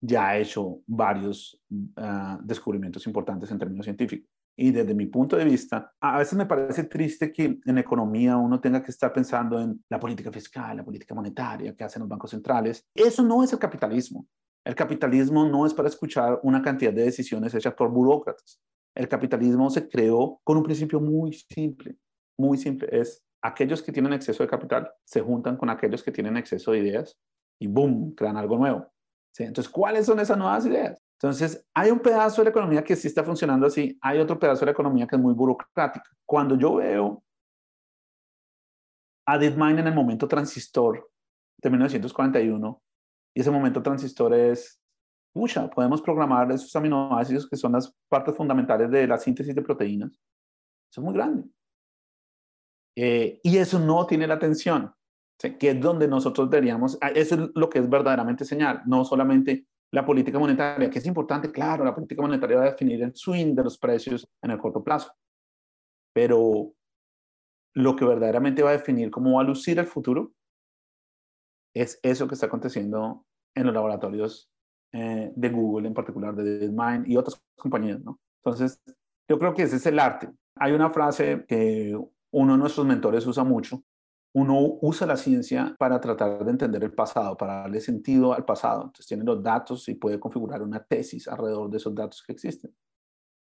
ya 0.00 0.28
ha 0.28 0.38
hecho 0.38 0.82
varios 0.86 1.62
ah, 1.96 2.38
descubrimientos 2.42 3.06
importantes 3.06 3.50
en 3.50 3.58
términos 3.58 3.86
científicos. 3.86 4.30
Y 4.58 4.70
desde 4.70 4.94
mi 4.94 5.06
punto 5.06 5.36
de 5.36 5.44
vista, 5.44 5.92
a 6.00 6.18
veces 6.18 6.38
me 6.38 6.46
parece 6.46 6.84
triste 6.84 7.30
que 7.30 7.58
en 7.64 7.78
economía 7.78 8.38
uno 8.38 8.58
tenga 8.58 8.82
que 8.82 8.90
estar 8.90 9.12
pensando 9.12 9.60
en 9.60 9.84
la 9.90 10.00
política 10.00 10.32
fiscal, 10.32 10.78
la 10.78 10.84
política 10.84 11.14
monetaria 11.14 11.74
que 11.74 11.84
hacen 11.84 12.00
los 12.00 12.08
bancos 12.08 12.30
centrales. 12.30 12.86
Eso 12.94 13.22
no 13.22 13.44
es 13.44 13.52
el 13.52 13.58
capitalismo. 13.58 14.26
El 14.64 14.74
capitalismo 14.74 15.46
no 15.46 15.66
es 15.66 15.74
para 15.74 15.88
escuchar 15.88 16.40
una 16.42 16.62
cantidad 16.62 16.92
de 16.92 17.02
decisiones 17.02 17.54
hechas 17.54 17.74
por 17.74 17.90
burócratas. 17.90 18.60
El 18.94 19.08
capitalismo 19.08 19.68
se 19.68 19.88
creó 19.88 20.40
con 20.42 20.56
un 20.56 20.62
principio 20.62 21.00
muy 21.00 21.34
simple, 21.34 21.96
muy 22.38 22.56
simple. 22.56 22.88
Es 22.90 23.22
aquellos 23.42 23.82
que 23.82 23.92
tienen 23.92 24.14
exceso 24.14 24.42
de 24.42 24.48
capital 24.48 24.90
se 25.04 25.20
juntan 25.20 25.56
con 25.56 25.68
aquellos 25.68 26.02
que 26.02 26.10
tienen 26.10 26.36
exceso 26.36 26.72
de 26.72 26.78
ideas 26.78 27.16
y 27.60 27.66
boom, 27.66 28.14
crean 28.14 28.36
algo 28.38 28.56
nuevo. 28.56 28.90
¿Sí? 29.32 29.44
Entonces, 29.44 29.70
¿cuáles 29.70 30.06
son 30.06 30.18
esas 30.18 30.38
nuevas 30.38 30.64
ideas? 30.64 30.98
Entonces, 31.20 31.66
hay 31.74 31.90
un 31.90 32.00
pedazo 32.00 32.42
de 32.42 32.44
la 32.44 32.50
economía 32.50 32.84
que 32.84 32.94
sí 32.94 33.08
está 33.08 33.24
funcionando 33.24 33.66
así, 33.66 33.98
hay 34.02 34.18
otro 34.18 34.38
pedazo 34.38 34.60
de 34.60 34.66
la 34.66 34.72
economía 34.72 35.06
que 35.06 35.16
es 35.16 35.22
muy 35.22 35.32
burocrática. 35.32 36.10
Cuando 36.26 36.56
yo 36.58 36.76
veo 36.76 37.22
a 39.26 39.38
DeepMind 39.38 39.78
en 39.78 39.86
el 39.86 39.94
momento 39.94 40.28
transistor 40.28 41.10
de 41.58 41.70
1941, 41.70 42.82
y 43.34 43.40
ese 43.40 43.50
momento 43.50 43.82
transistor 43.82 44.34
es, 44.34 44.80
pucha, 45.32 45.68
podemos 45.70 46.02
programar 46.02 46.50
esos 46.52 46.74
aminoácidos 46.76 47.48
que 47.48 47.56
son 47.56 47.72
las 47.72 47.94
partes 48.08 48.36
fundamentales 48.36 48.90
de 48.90 49.06
la 49.06 49.18
síntesis 49.18 49.54
de 49.54 49.62
proteínas. 49.62 50.12
Eso 50.90 51.00
es 51.00 51.04
muy 51.04 51.14
grande. 51.14 51.44
Eh, 52.94 53.40
y 53.42 53.56
eso 53.56 53.78
no 53.78 54.06
tiene 54.06 54.26
la 54.26 54.34
atención, 54.34 54.92
que 55.38 55.70
es 55.70 55.80
donde 55.80 56.08
nosotros 56.08 56.48
deberíamos, 56.48 56.98
ah, 57.00 57.08
eso 57.08 57.34
es 57.34 57.50
lo 57.54 57.68
que 57.68 57.78
es 57.78 57.88
verdaderamente 57.88 58.44
señal, 58.44 58.82
no 58.86 59.04
solamente 59.04 59.66
la 59.92 60.04
política 60.04 60.38
monetaria, 60.38 60.90
que 60.90 60.98
es 60.98 61.06
importante, 61.06 61.50
claro, 61.50 61.84
la 61.84 61.94
política 61.94 62.22
monetaria 62.22 62.56
va 62.56 62.62
a 62.64 62.70
definir 62.70 63.02
el 63.02 63.14
swing 63.14 63.54
de 63.54 63.64
los 63.64 63.78
precios 63.78 64.28
en 64.42 64.50
el 64.50 64.58
corto 64.58 64.82
plazo, 64.82 65.12
pero 66.12 66.72
lo 67.74 67.94
que 67.94 68.04
verdaderamente 68.04 68.62
va 68.62 68.70
a 68.70 68.78
definir 68.78 69.10
cómo 69.10 69.36
va 69.36 69.42
a 69.42 69.44
lucir 69.44 69.78
el 69.78 69.86
futuro 69.86 70.32
es 71.74 72.00
eso 72.02 72.26
que 72.26 72.34
está 72.34 72.46
aconteciendo 72.46 73.26
en 73.54 73.66
los 73.66 73.74
laboratorios 73.74 74.50
eh, 74.92 75.30
de 75.34 75.48
Google, 75.50 75.88
en 75.88 75.94
particular 75.94 76.34
de 76.34 76.58
DeepMind 76.58 77.06
y 77.06 77.16
otras 77.16 77.42
compañías, 77.54 78.00
¿no? 78.00 78.18
Entonces, 78.42 78.80
yo 79.28 79.38
creo 79.38 79.52
que 79.52 79.64
ese 79.64 79.76
es 79.76 79.86
el 79.86 79.98
arte. 79.98 80.30
Hay 80.56 80.72
una 80.72 80.88
frase 80.90 81.44
que 81.46 81.98
uno 82.32 82.52
de 82.52 82.58
nuestros 82.58 82.86
mentores 82.86 83.26
usa 83.26 83.44
mucho, 83.44 83.82
uno 84.36 84.76
usa 84.82 85.06
la 85.06 85.16
ciencia 85.16 85.74
para 85.78 85.98
tratar 85.98 86.44
de 86.44 86.50
entender 86.50 86.84
el 86.84 86.92
pasado, 86.92 87.38
para 87.38 87.62
darle 87.62 87.80
sentido 87.80 88.34
al 88.34 88.44
pasado. 88.44 88.82
Entonces 88.82 89.06
tiene 89.06 89.24
los 89.24 89.42
datos 89.42 89.88
y 89.88 89.94
puede 89.94 90.20
configurar 90.20 90.62
una 90.62 90.84
tesis 90.84 91.26
alrededor 91.26 91.70
de 91.70 91.78
esos 91.78 91.94
datos 91.94 92.22
que 92.22 92.34
existen. 92.34 92.70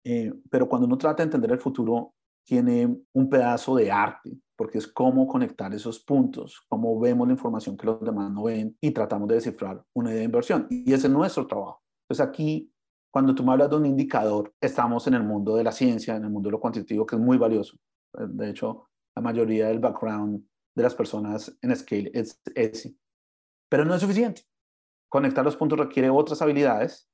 Eh, 0.05 0.33
pero 0.51 0.69
cuando 0.69 0.89
uno 0.89 0.99
trata 0.99 1.23
de 1.23 1.29
entender 1.29 1.53
el 1.53 1.61
futuro, 1.61 2.15
tiene 2.45 3.01
un 3.13 3.31
pedazo 3.31 3.77
de 3.77 3.93
arte, 3.93 4.37
porque 4.57 4.79
es 4.79 4.89
cómo 4.89 5.29
conectar 5.29 5.73
esos 5.73 6.01
puntos, 6.01 6.61
cómo 6.69 6.99
vemos 6.99 7.29
la 7.29 7.35
información 7.35 7.77
que 7.77 7.87
los 7.87 8.01
demás 8.01 8.33
no 8.33 8.43
ven 8.43 8.77
y 8.81 8.91
tratamos 8.91 9.29
de 9.29 9.37
descifrar 9.37 9.81
una 9.95 10.11
idea 10.11 10.19
de 10.19 10.25
inversión. 10.25 10.67
Y 10.69 10.93
ese 10.93 11.07
es 11.07 11.13
nuestro 11.13 11.47
trabajo. 11.47 11.81
Entonces 12.09 12.29
aquí, 12.29 12.73
cuando 13.13 13.37
tú 13.37 13.45
me 13.45 13.53
hablas 13.53 13.71
de 13.71 13.77
un 13.77 13.87
indicador, 13.87 14.53
estamos 14.61 15.07
en 15.07 15.15
el 15.15 15.23
mundo 15.23 15.55
de 15.55 15.63
la 15.63 15.71
ciencia, 15.71 16.17
en 16.17 16.25
el 16.25 16.31
mundo 16.31 16.49
de 16.49 16.53
lo 16.53 16.61
cuantitativo, 16.61 17.07
que 17.07 17.15
es 17.15 17.23
muy 17.23 17.39
valioso. 17.39 17.77
De 18.13 18.51
hecho, 18.51 18.89
la 19.15 19.23
mayoría 19.23 19.69
del 19.69 19.79
background 19.79 20.45
de 20.75 20.83
las 20.83 20.95
personas 20.95 21.57
en 21.61 21.77
Scale 21.77 22.11
es 22.15 22.41
ese. 22.55 22.95
Pero 23.69 23.85
no 23.85 23.95
es 23.95 24.01
suficiente. 24.01 24.43
Conectar 25.09 25.45
los 25.45 25.57
puntos 25.57 25.79
requiere 25.79 26.11
otras 26.11 26.41
habilidades 26.43 27.09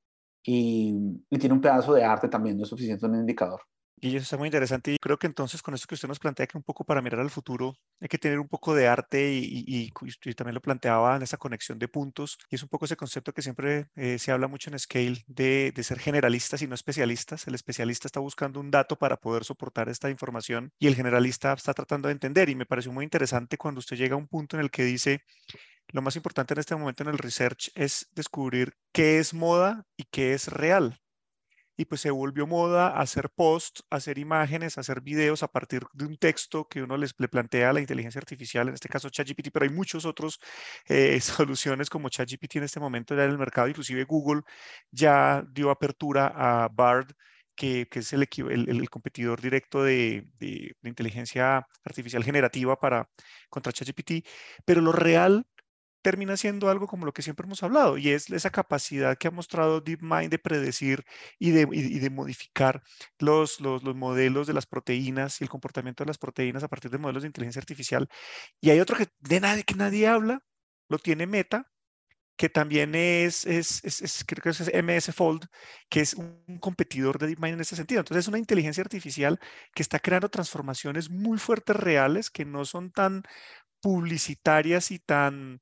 y, 0.45 0.95
y 1.31 1.39
tiene 1.39 1.55
un 1.55 1.61
pedazo 1.61 1.95
de 1.95 2.05
arte 2.05 2.29
también, 2.29 2.57
no 2.57 2.63
es 2.63 2.69
suficiente 2.69 3.07
un 3.07 3.17
indicador. 3.17 3.61
Y 4.01 4.17
eso 4.17 4.23
está 4.25 4.37
muy 4.37 4.47
interesante. 4.49 4.93
Y 4.93 4.97
creo 4.99 5.19
que 5.19 5.27
entonces 5.27 5.63
con 5.63 5.75
esto 5.75 5.87
que 5.87 5.95
usted 5.95 6.09
nos 6.09 6.19
plantea 6.19 6.47
que 6.47 6.57
un 6.57 6.63
poco 6.63 6.85
para 6.85 7.03
mirar 7.03 7.21
al 7.21 7.31
futuro 7.31 7.75
hay 8.01 8.09
que 8.09 8.19
tener 8.19 8.39
un 8.39 8.49
poco 8.49 8.75
de 8.75 8.87
arte 8.87 9.33
y, 9.33 9.65
y, 9.67 10.35
también 10.35 10.55
lo 10.55 10.61
planteaba 10.61 11.17
en 11.17 11.23
esa 11.23 11.37
conexión 11.37 11.79
de 11.79 11.89
puntos. 11.89 12.39
Y 12.51 12.57
es 12.57 12.63
un 12.63 12.69
poco 12.69 12.85
ese 12.85 12.97
concepto 12.97 13.33
que 13.33 13.43
siempre 13.43 13.89
eh, 13.97 14.19
se 14.19 14.31
habla 14.33 14.49
mucho 14.49 14.71
en 14.71 14.79
Scale 14.79 15.25
de, 15.27 15.73
de, 15.75 15.83
ser 15.83 15.99
generalistas 15.99 16.63
y 16.63 16.67
no 16.67 16.75
especialistas. 16.75 17.47
El 17.47 17.55
especialista 17.55 18.07
está 18.09 18.21
buscando 18.21 18.61
un 18.61 18.71
dato 18.71 18.97
para 18.97 19.17
poder 19.17 19.45
soportar 19.45 19.89
esta 19.89 20.11
información 20.11 20.73
y 20.79 20.87
el 20.87 20.95
generalista 20.95 21.53
está 21.53 21.75
tratando 21.75 22.09
de 22.09 22.13
entender. 22.13 22.49
Y 22.49 22.55
me 22.55 22.67
pareció 22.67 22.93
muy 22.93 23.05
interesante 23.05 23.59
cuando 23.59 23.81
usted 23.81 23.97
llega 23.97 24.15
a 24.15 24.19
un 24.19 24.29
punto 24.29 24.57
en 24.57 24.63
el 24.63 24.71
que 24.71 24.85
dice, 24.85 25.23
lo 25.89 26.03
más 26.03 26.17
importante 26.17 26.55
en 26.55 26.61
este 26.61 26.77
momento 26.77 27.03
en 27.03 27.09
el 27.09 27.19
research 27.19 27.71
es 27.75 28.09
descubrir 28.15 28.75
qué 28.93 29.19
es 29.19 29.35
moda 29.35 29.87
y 29.97 30.05
qué 30.05 30.35
es 30.35 30.49
real 30.49 31.01
y 31.79 31.85
pues 31.85 32.01
se 32.01 32.11
volvió 32.11 32.47
moda 32.47 32.89
hacer 33.01 33.31
posts, 33.31 33.85
hacer 33.89 34.19
imágenes, 34.19 34.79
hacer 34.79 35.01
videos 35.01 35.45
a 35.45 35.49
partir 35.49 35.85
de 35.93 36.07
un 36.07 36.19
texto 36.19 36.67
que 36.67 36.83
uno 36.83 36.97
les, 36.97 37.15
le 37.19 37.29
plantea 37.29 37.71
a 37.71 37.73
la 37.73 37.81
inteligencia 37.81 38.19
artificial, 38.19 38.67
en 38.67 38.75
este 38.75 38.89
caso 38.89 39.09
ChatGPT, 39.09 39.51
pero 39.53 39.65
hay 39.65 39.71
muchos 39.71 40.05
otros 40.05 40.41
eh, 40.89 41.21
soluciones 41.21 41.89
como 41.89 42.09
ChatGPT 42.09 42.57
en 42.57 42.65
este 42.65 42.81
momento 42.81 43.15
ya 43.15 43.25
en 43.25 43.31
el 43.31 43.39
mercado, 43.39 43.69
inclusive 43.69 44.05
Google 44.05 44.43
ya 44.91 45.45
dio 45.53 45.71
apertura 45.71 46.33
a 46.35 46.69
Bard, 46.69 47.13
que, 47.55 47.87
es 47.93 48.13
el, 48.13 48.27
el, 48.49 48.91
competidor 48.91 49.41
directo 49.41 49.83
de, 49.83 50.27
de, 50.39 50.77
de, 50.81 50.89
inteligencia 50.89 51.67
artificial 51.85 52.25
generativa 52.25 52.77
para 52.79 53.09
contra 53.51 53.73
ChatGPT, 53.73 54.27
pero 54.65 54.81
lo 54.81 54.93
real 54.93 55.47
termina 56.03 56.37
siendo 56.37 56.71
algo 56.71 56.87
como 56.87 57.07
lo 57.07 57.13
que 57.13 57.23
siempre 57.23 57.47
hemos 57.47 57.63
hablado, 57.63 57.99
y 57.99 58.11
es 58.11 58.31
esa 58.31 58.51
capacidad 58.51 59.17
que 59.19 59.29
ha 59.29 59.31
mostrado 59.31 59.81
DeepMind 59.81 60.31
de 60.31 60.39
predecir 60.39 61.05
y 61.39 61.51
de, 61.51 61.69
y 61.73 61.99
de 61.99 62.11
modificar 62.11 62.83
los, 63.19 63.61
los, 63.61 63.83
los, 63.83 63.97
modelos 63.97 64.47
de 64.47 64.55
las 64.55 64.67
proteínas 64.67 65.41
y 65.41 65.45
el 65.45 65.51
comportamiento 65.51 66.05
de 66.05 66.09
las 66.09 66.19
proteínas 66.19 66.63
a 66.63 66.69
partir 66.69 66.91
de 66.91 66.99
modelos 66.99 67.23
de 67.23 67.29
inteligencia 67.29 67.61
artificial. 67.61 68.09
Y 68.61 68.71
hay 68.71 68.81
otro 68.81 68.97
que 68.97 69.09
de 69.21 69.41
nadie, 69.41 69.65
que 69.65 69.75
nadie 69.75 70.07
habla, 70.09 70.43
lo 70.89 70.99
tiene 70.99 71.27
Meta, 71.27 71.71
que 72.39 72.49
también 72.49 72.95
es, 72.95 73.45
es, 73.47 73.85
es, 73.85 74.25
creo 74.25 74.43
que 74.43 74.51
es 74.51 74.73
MS 74.73 75.13
Fold, 75.13 75.47
que 75.89 76.01
es 76.01 76.15
un 76.15 76.59
competidor 76.61 77.19
de 77.19 77.27
DeepMind 77.27 77.55
en 77.55 77.61
ese 77.61 77.75
sentido. 77.75 78.01
Entonces 78.01 78.25
es 78.25 78.29
una 78.29 78.39
inteligencia 78.39 78.81
artificial 78.83 79.41
que 79.75 79.83
está 79.83 79.99
creando 79.99 80.29
transformaciones 80.29 81.11
muy 81.11 81.39
fuertes, 81.39 81.75
reales, 81.75 82.31
que 82.31 82.45
no 82.45 82.65
son 82.65 82.93
tan 82.93 83.25
publicitarias 83.81 84.91
y 84.91 84.99
tan 84.99 85.61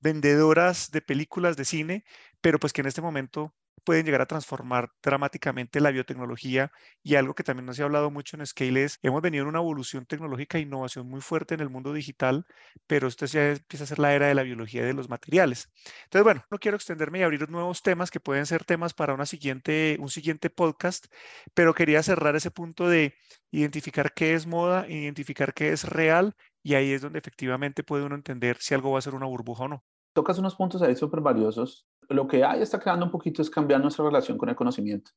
vendedoras 0.00 0.90
de 0.90 1.02
películas 1.02 1.56
de 1.56 1.64
cine, 1.64 2.04
pero 2.40 2.58
pues 2.58 2.72
que 2.72 2.82
en 2.82 2.88
este 2.88 3.02
momento 3.02 3.54
pueden 3.84 4.06
llegar 4.06 4.22
a 4.22 4.26
transformar 4.26 4.90
dramáticamente 5.02 5.80
la 5.80 5.90
biotecnología 5.90 6.72
y 7.02 7.16
algo 7.16 7.34
que 7.34 7.44
también 7.44 7.66
nos 7.66 7.78
ha 7.78 7.84
hablado 7.84 8.10
mucho 8.10 8.36
en 8.36 8.46
Scale 8.46 8.84
es, 8.84 8.98
hemos 9.02 9.22
venido 9.22 9.42
en 9.42 9.48
una 9.48 9.58
evolución 9.60 10.06
tecnológica 10.06 10.58
e 10.58 10.62
innovación 10.62 11.08
muy 11.08 11.20
fuerte 11.20 11.54
en 11.54 11.60
el 11.60 11.70
mundo 11.70 11.92
digital, 11.92 12.46
pero 12.86 13.08
esto 13.08 13.26
ya 13.26 13.50
empieza 13.52 13.84
a 13.84 13.86
ser 13.86 13.98
la 13.98 14.14
era 14.14 14.26
de 14.28 14.34
la 14.34 14.42
biología 14.42 14.82
y 14.82 14.86
de 14.86 14.94
los 14.94 15.08
materiales. 15.08 15.70
Entonces, 16.04 16.24
bueno, 16.24 16.44
no 16.50 16.58
quiero 16.58 16.76
extenderme 16.76 17.20
y 17.20 17.22
abrir 17.22 17.48
nuevos 17.50 17.82
temas 17.82 18.10
que 18.10 18.20
pueden 18.20 18.46
ser 18.46 18.64
temas 18.64 18.94
para 18.94 19.14
una 19.14 19.26
siguiente, 19.26 19.96
un 20.00 20.08
siguiente 20.08 20.50
podcast, 20.50 21.06
pero 21.54 21.74
quería 21.74 22.02
cerrar 22.02 22.36
ese 22.36 22.50
punto 22.50 22.88
de 22.88 23.14
identificar 23.50 24.12
qué 24.14 24.34
es 24.34 24.46
moda, 24.46 24.86
identificar 24.88 25.54
qué 25.54 25.72
es 25.72 25.84
real 25.84 26.34
y 26.64 26.74
ahí 26.74 26.92
es 26.92 27.02
donde 27.02 27.18
efectivamente 27.18 27.84
puede 27.84 28.04
uno 28.04 28.14
entender 28.14 28.56
si 28.58 28.74
algo 28.74 28.90
va 28.90 28.98
a 28.98 29.02
ser 29.02 29.14
una 29.14 29.26
burbuja 29.26 29.64
o 29.64 29.68
no. 29.68 29.84
Tocas 30.14 30.38
unos 30.38 30.56
puntos 30.56 30.80
ahí 30.80 30.96
súper 30.96 31.20
valiosos. 31.20 31.86
Lo 32.08 32.26
que 32.26 32.42
hay 32.42 32.62
está 32.62 32.80
creando 32.80 33.04
un 33.04 33.12
poquito 33.12 33.42
es 33.42 33.50
cambiar 33.50 33.82
nuestra 33.82 34.04
relación 34.04 34.38
con 34.38 34.48
el 34.48 34.56
conocimiento. 34.56 35.10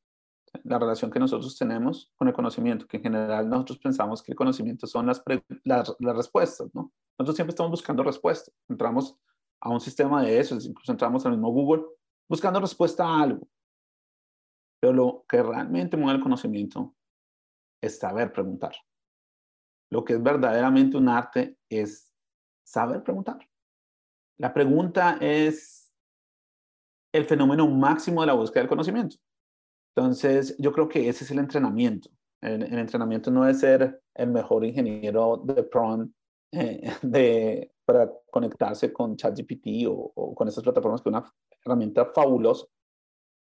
La 0.64 0.78
relación 0.78 1.10
que 1.10 1.18
nosotros 1.18 1.56
tenemos 1.56 2.12
con 2.16 2.28
el 2.28 2.34
conocimiento, 2.34 2.86
que 2.86 2.98
en 2.98 3.02
general 3.02 3.48
nosotros 3.48 3.78
pensamos 3.78 4.22
que 4.22 4.32
el 4.32 4.36
conocimiento 4.36 4.86
son 4.86 5.06
las, 5.06 5.22
las, 5.64 5.96
las 5.98 6.16
respuestas, 6.16 6.68
¿no? 6.74 6.92
Nosotros 7.18 7.36
siempre 7.36 7.52
estamos 7.52 7.70
buscando 7.70 8.02
respuestas. 8.02 8.54
Entramos 8.68 9.16
a 9.60 9.70
un 9.70 9.80
sistema 9.80 10.22
de 10.22 10.38
esos, 10.38 10.66
incluso 10.66 10.92
entramos 10.92 11.24
al 11.24 11.32
mismo 11.32 11.50
Google 11.50 11.84
buscando 12.28 12.60
respuesta 12.60 13.06
a 13.06 13.22
algo. 13.22 13.48
Pero 14.80 14.92
lo 14.92 15.24
que 15.26 15.42
realmente 15.42 15.96
mueve 15.96 16.18
el 16.18 16.22
conocimiento 16.22 16.94
es 17.80 17.98
saber 17.98 18.32
preguntar. 18.32 18.72
Lo 19.90 20.04
que 20.04 20.14
es 20.14 20.22
verdaderamente 20.22 20.96
un 20.96 21.08
arte 21.08 21.56
es 21.68 22.12
saber 22.64 23.02
preguntar. 23.02 23.38
La 24.38 24.52
pregunta 24.52 25.18
es 25.20 25.92
el 27.12 27.24
fenómeno 27.24 27.66
máximo 27.66 28.20
de 28.20 28.26
la 28.26 28.34
búsqueda 28.34 28.60
del 28.60 28.68
conocimiento. 28.68 29.16
Entonces, 29.96 30.56
yo 30.58 30.72
creo 30.72 30.88
que 30.88 31.08
ese 31.08 31.24
es 31.24 31.30
el 31.30 31.38
entrenamiento. 31.38 32.10
El, 32.40 32.62
entrenamiento 32.78 33.30
no 33.30 33.48
es 33.48 33.60
ser 33.60 34.00
el 34.14 34.30
mejor 34.30 34.64
ingeniero 34.64 35.38
de 35.44 35.62
PRON 35.64 36.14
eh, 36.52 36.92
de, 37.02 37.72
para 37.84 38.12
conectarse 38.30 38.92
con 38.92 39.16
ChatGPT 39.16 39.86
o, 39.88 40.12
o 40.14 40.34
con 40.34 40.46
esas 40.46 40.62
plataformas 40.62 41.02
que 41.02 41.08
es 41.08 41.16
una 41.16 41.32
herramienta 41.64 42.06
fabulosa, 42.06 42.66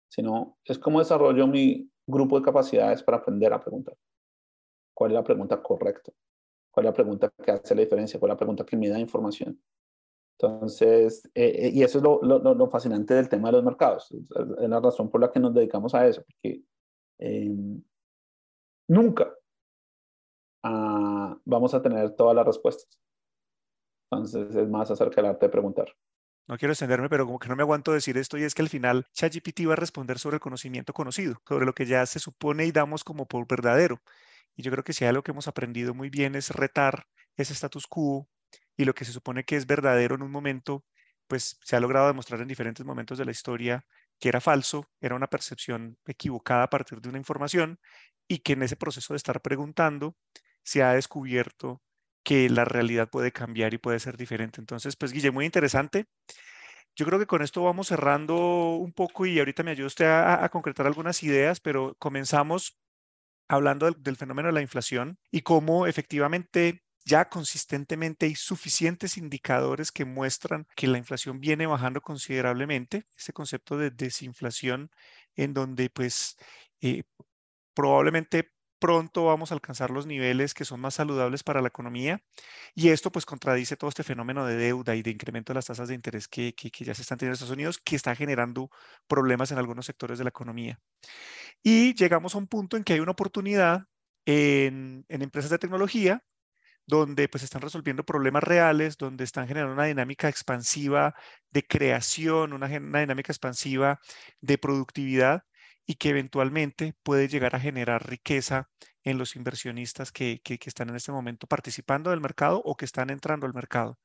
sino 0.10 0.58
es 0.64 0.80
cómo 0.80 1.00
desarrollo 1.00 1.48
mi 1.48 1.92
grupo 2.06 2.40
de 2.40 2.46
capacidades 2.46 3.04
para 3.04 3.18
aprender 3.18 3.52
a 3.52 3.60
preguntar. 3.60 3.98
¿Cuál 4.94 5.12
es 5.12 5.16
la 5.16 5.24
pregunta 5.24 5.62
correcta? 5.62 6.12
¿Cuál 6.78 6.86
es 6.86 6.92
la 6.92 6.94
pregunta 6.94 7.34
que 7.44 7.50
hace 7.50 7.74
la 7.74 7.82
diferencia? 7.82 8.20
¿Cuál 8.20 8.30
es 8.30 8.34
la 8.36 8.38
pregunta 8.38 8.64
que 8.64 8.78
me 8.78 8.88
da 8.88 9.00
información? 9.00 9.60
Entonces, 10.40 11.26
eh, 11.34 11.48
eh, 11.48 11.72
y 11.74 11.82
eso 11.82 11.98
es 11.98 12.04
lo, 12.04 12.22
lo, 12.22 12.54
lo, 12.54 12.70
fascinante 12.70 13.16
del 13.16 13.28
tema 13.28 13.48
de 13.48 13.54
los 13.54 13.64
mercados. 13.64 14.12
Es 14.12 14.70
la 14.70 14.80
razón 14.80 15.10
por 15.10 15.20
la 15.20 15.32
que 15.32 15.40
nos 15.40 15.56
dedicamos 15.56 15.96
a 15.96 16.06
eso, 16.06 16.24
porque 16.24 16.62
em, 17.18 17.82
nunca 18.88 19.34
ah, 20.62 21.36
vamos 21.46 21.74
a 21.74 21.82
tener 21.82 22.12
todas 22.12 22.36
las 22.36 22.46
respuestas. 22.46 23.00
Entonces, 24.12 24.56
es 24.56 24.70
más 24.70 24.92
acerca 24.92 25.16
del 25.16 25.32
arte 25.32 25.48
de 25.48 25.52
preguntar. 25.52 25.88
No 26.48 26.60
quiero 26.60 26.74
extenderme, 26.74 27.10
pero 27.10 27.26
como 27.26 27.40
que 27.40 27.50
no 27.50 27.56
me 27.56 27.64
aguanto 27.64 27.92
decir 27.92 28.20
esto 28.20 28.38
y 28.38 28.44
es 28.44 28.54
que 28.54 28.62
al 28.62 28.70
final 28.70 29.08
ChatGPT 29.14 29.68
va 29.68 29.74
a 29.74 29.78
responder 29.78 30.20
sobre 30.20 30.36
el 30.36 30.42
conocimiento 30.42 30.94
conocido, 30.94 31.42
sobre 31.48 31.66
lo 31.66 31.74
que 31.74 31.88
ya 31.88 32.06
se 32.06 32.20
supone 32.20 32.68
y 32.68 32.72
damos 32.72 33.04
como 33.04 33.26
por 33.26 33.48
verdadero. 33.48 34.00
Y 34.58 34.64
yo 34.64 34.72
creo 34.72 34.84
que 34.84 34.92
si 34.92 35.06
hay 35.06 35.10
algo 35.10 35.24
que 35.24 35.32
hemos 35.32 35.48
aprendido 35.48 35.94
muy 35.94 36.10
bien 36.10 36.36
es 36.36 36.50
retar 36.50 37.06
ese 37.38 37.54
status 37.54 37.88
quo 37.88 38.28
y 38.76 38.86
lo 38.86 38.94
que 38.94 39.06
se 39.06 39.14
supone 39.14 39.46
que 39.46 39.56
es 39.56 39.68
verdadero 39.68 40.16
en 40.16 40.24
un 40.24 40.32
momento, 40.32 40.84
pues 41.28 41.60
se 41.64 41.76
ha 41.76 41.80
logrado 41.80 42.08
demostrar 42.08 42.42
en 42.42 42.48
diferentes 42.48 42.86
momentos 42.86 43.18
de 43.18 43.26
la 43.26 43.32
historia 43.32 43.86
que 44.20 44.30
era 44.30 44.42
falso, 44.42 44.90
era 45.00 45.16
una 45.16 45.28
percepción 45.28 45.98
equivocada 46.06 46.64
a 46.64 46.70
partir 46.70 47.00
de 47.02 47.10
una 47.10 47.20
información 47.20 47.80
y 48.28 48.40
que 48.40 48.54
en 48.54 48.64
ese 48.64 48.76
proceso 48.76 49.14
de 49.14 49.18
estar 49.18 49.42
preguntando 49.42 50.18
se 50.64 50.84
ha 50.84 50.94
descubierto 50.94 51.82
que 52.24 52.50
la 52.50 52.66
realidad 52.66 53.10
puede 53.10 53.32
cambiar 53.32 53.74
y 53.74 53.78
puede 53.78 54.00
ser 54.00 54.18
diferente. 54.18 54.60
Entonces, 54.60 54.96
pues 54.98 55.14
Guille, 55.14 55.32
muy 55.32 55.46
interesante. 55.46 56.08
Yo 56.96 57.06
creo 57.06 57.20
que 57.20 57.28
con 57.28 57.42
esto 57.44 57.64
vamos 57.64 57.88
cerrando 57.88 58.76
un 58.76 58.92
poco 58.92 59.26
y 59.26 59.40
ahorita 59.40 59.64
me 59.64 59.72
ayuda 59.72 59.88
usted 59.88 60.06
a, 60.08 60.50
concretar 60.50 60.88
algunas 60.88 61.22
ideas, 61.24 61.60
pero 61.60 61.96
comenzamos 62.00 62.76
hablando 63.48 63.90
del, 63.92 64.16
fenómeno 64.16 64.48
de 64.48 64.54
la 64.54 64.62
inflación 64.62 65.20
y 65.32 65.42
cómo 65.42 65.88
efectivamente 65.88 66.84
ya 67.06 67.30
consistentemente 67.30 68.26
hay 68.26 68.36
suficientes 68.36 69.18
indicadores 69.18 69.92
que 69.92 70.06
muestran 70.06 70.68
que 70.76 70.88
la 70.88 70.98
inflación 70.98 71.40
viene 71.40 71.66
bajando 71.66 72.02
considerablemente. 72.02 73.06
Ese 73.18 73.32
concepto 73.32 73.78
de 73.78 73.92
desinflación 73.92 74.92
en 75.36 75.54
donde 75.54 75.90
pues 75.90 76.36
eh, 76.82 77.04
probablemente 77.74 78.52
pronto 78.80 79.26
vamos 79.26 79.52
a 79.52 79.56
alcanzar 79.56 79.92
los 79.92 80.06
niveles 80.06 80.54
que 80.54 80.66
son 80.66 80.80
más 80.80 80.96
saludables 80.96 81.44
para 81.44 81.62
la 81.62 81.68
economía. 81.68 82.22
Y 82.76 82.90
esto 82.90 83.12
pues 83.12 83.26
contradice 83.26 83.78
todo 83.78 83.90
este 83.90 84.04
fenómeno 84.04 84.46
de 84.46 84.56
deuda 84.56 84.96
y 84.96 85.02
de 85.02 85.12
incremento 85.12 85.54
de 85.54 85.56
las 85.56 85.66
tasas 85.66 85.88
de 85.88 85.96
interés 85.96 86.28
que, 86.28 86.54
ya 86.80 86.94
se 86.94 87.02
están 87.02 87.18
teniendo 87.18 87.32
en 87.32 87.34
Estados 87.34 87.54
Unidos, 87.54 87.80
que 87.84 87.96
está 87.96 88.16
generando 88.16 88.70
problemas 89.08 89.52
en 89.52 89.58
algunos 89.58 89.86
sectores 89.86 90.18
de 90.18 90.24
la 90.26 90.30
economía. 90.30 90.80
Y 91.64 91.96
llegamos 91.96 92.36
a 92.36 92.38
un 92.38 92.48
punto 92.48 92.78
en 92.78 92.84
que 92.84 92.94
hay 92.94 93.00
una 93.00 93.12
oportunidad 93.12 93.84
en, 94.26 95.06
empresas 95.10 95.52
de 95.52 95.60
tecnología 95.60 96.24
donde 96.86 97.28
pues 97.28 97.44
están 97.44 97.62
resolviendo 97.62 98.06
problemas 98.06 98.44
reales, 98.44 98.98
donde 98.98 99.26
están 99.26 99.48
generando 99.48 99.74
una 99.74 99.86
dinámica 99.86 100.30
expansiva 100.30 101.16
de 101.52 101.64
creación, 101.68 102.54
una 102.54 102.68
dinámica 102.68 103.34
expansiva 103.34 104.00
de 104.42 104.58
productividad 104.58 105.44
y 105.88 105.96
que 105.96 106.10
eventualmente 106.10 106.94
puede 107.02 107.30
llegar 107.30 107.56
a 107.56 107.60
generar 107.60 108.08
riqueza 108.08 108.70
en 109.04 109.18
los 109.18 109.36
inversionistas 109.38 110.12
que, 110.12 110.42
están 110.66 110.90
en 110.90 110.98
este 110.98 111.14
momento 111.14 111.48
participando 111.48 112.12
del 112.12 112.22
mercado 112.22 112.62
o 112.64 112.76
que 112.76 112.86
están 112.86 113.10
entrando 113.10 113.48
al 113.48 113.54
mercado. 113.54 113.98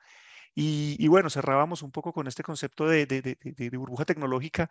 Y, 0.54 1.08
bueno, 1.08 1.30
cerrábamos 1.30 1.82
un 1.82 1.90
poco 1.92 2.12
con 2.12 2.26
este 2.28 2.42
concepto 2.42 2.86
de, 2.86 3.06
de, 3.06 3.70
burbuja 3.76 4.04
tecnológica, 4.04 4.68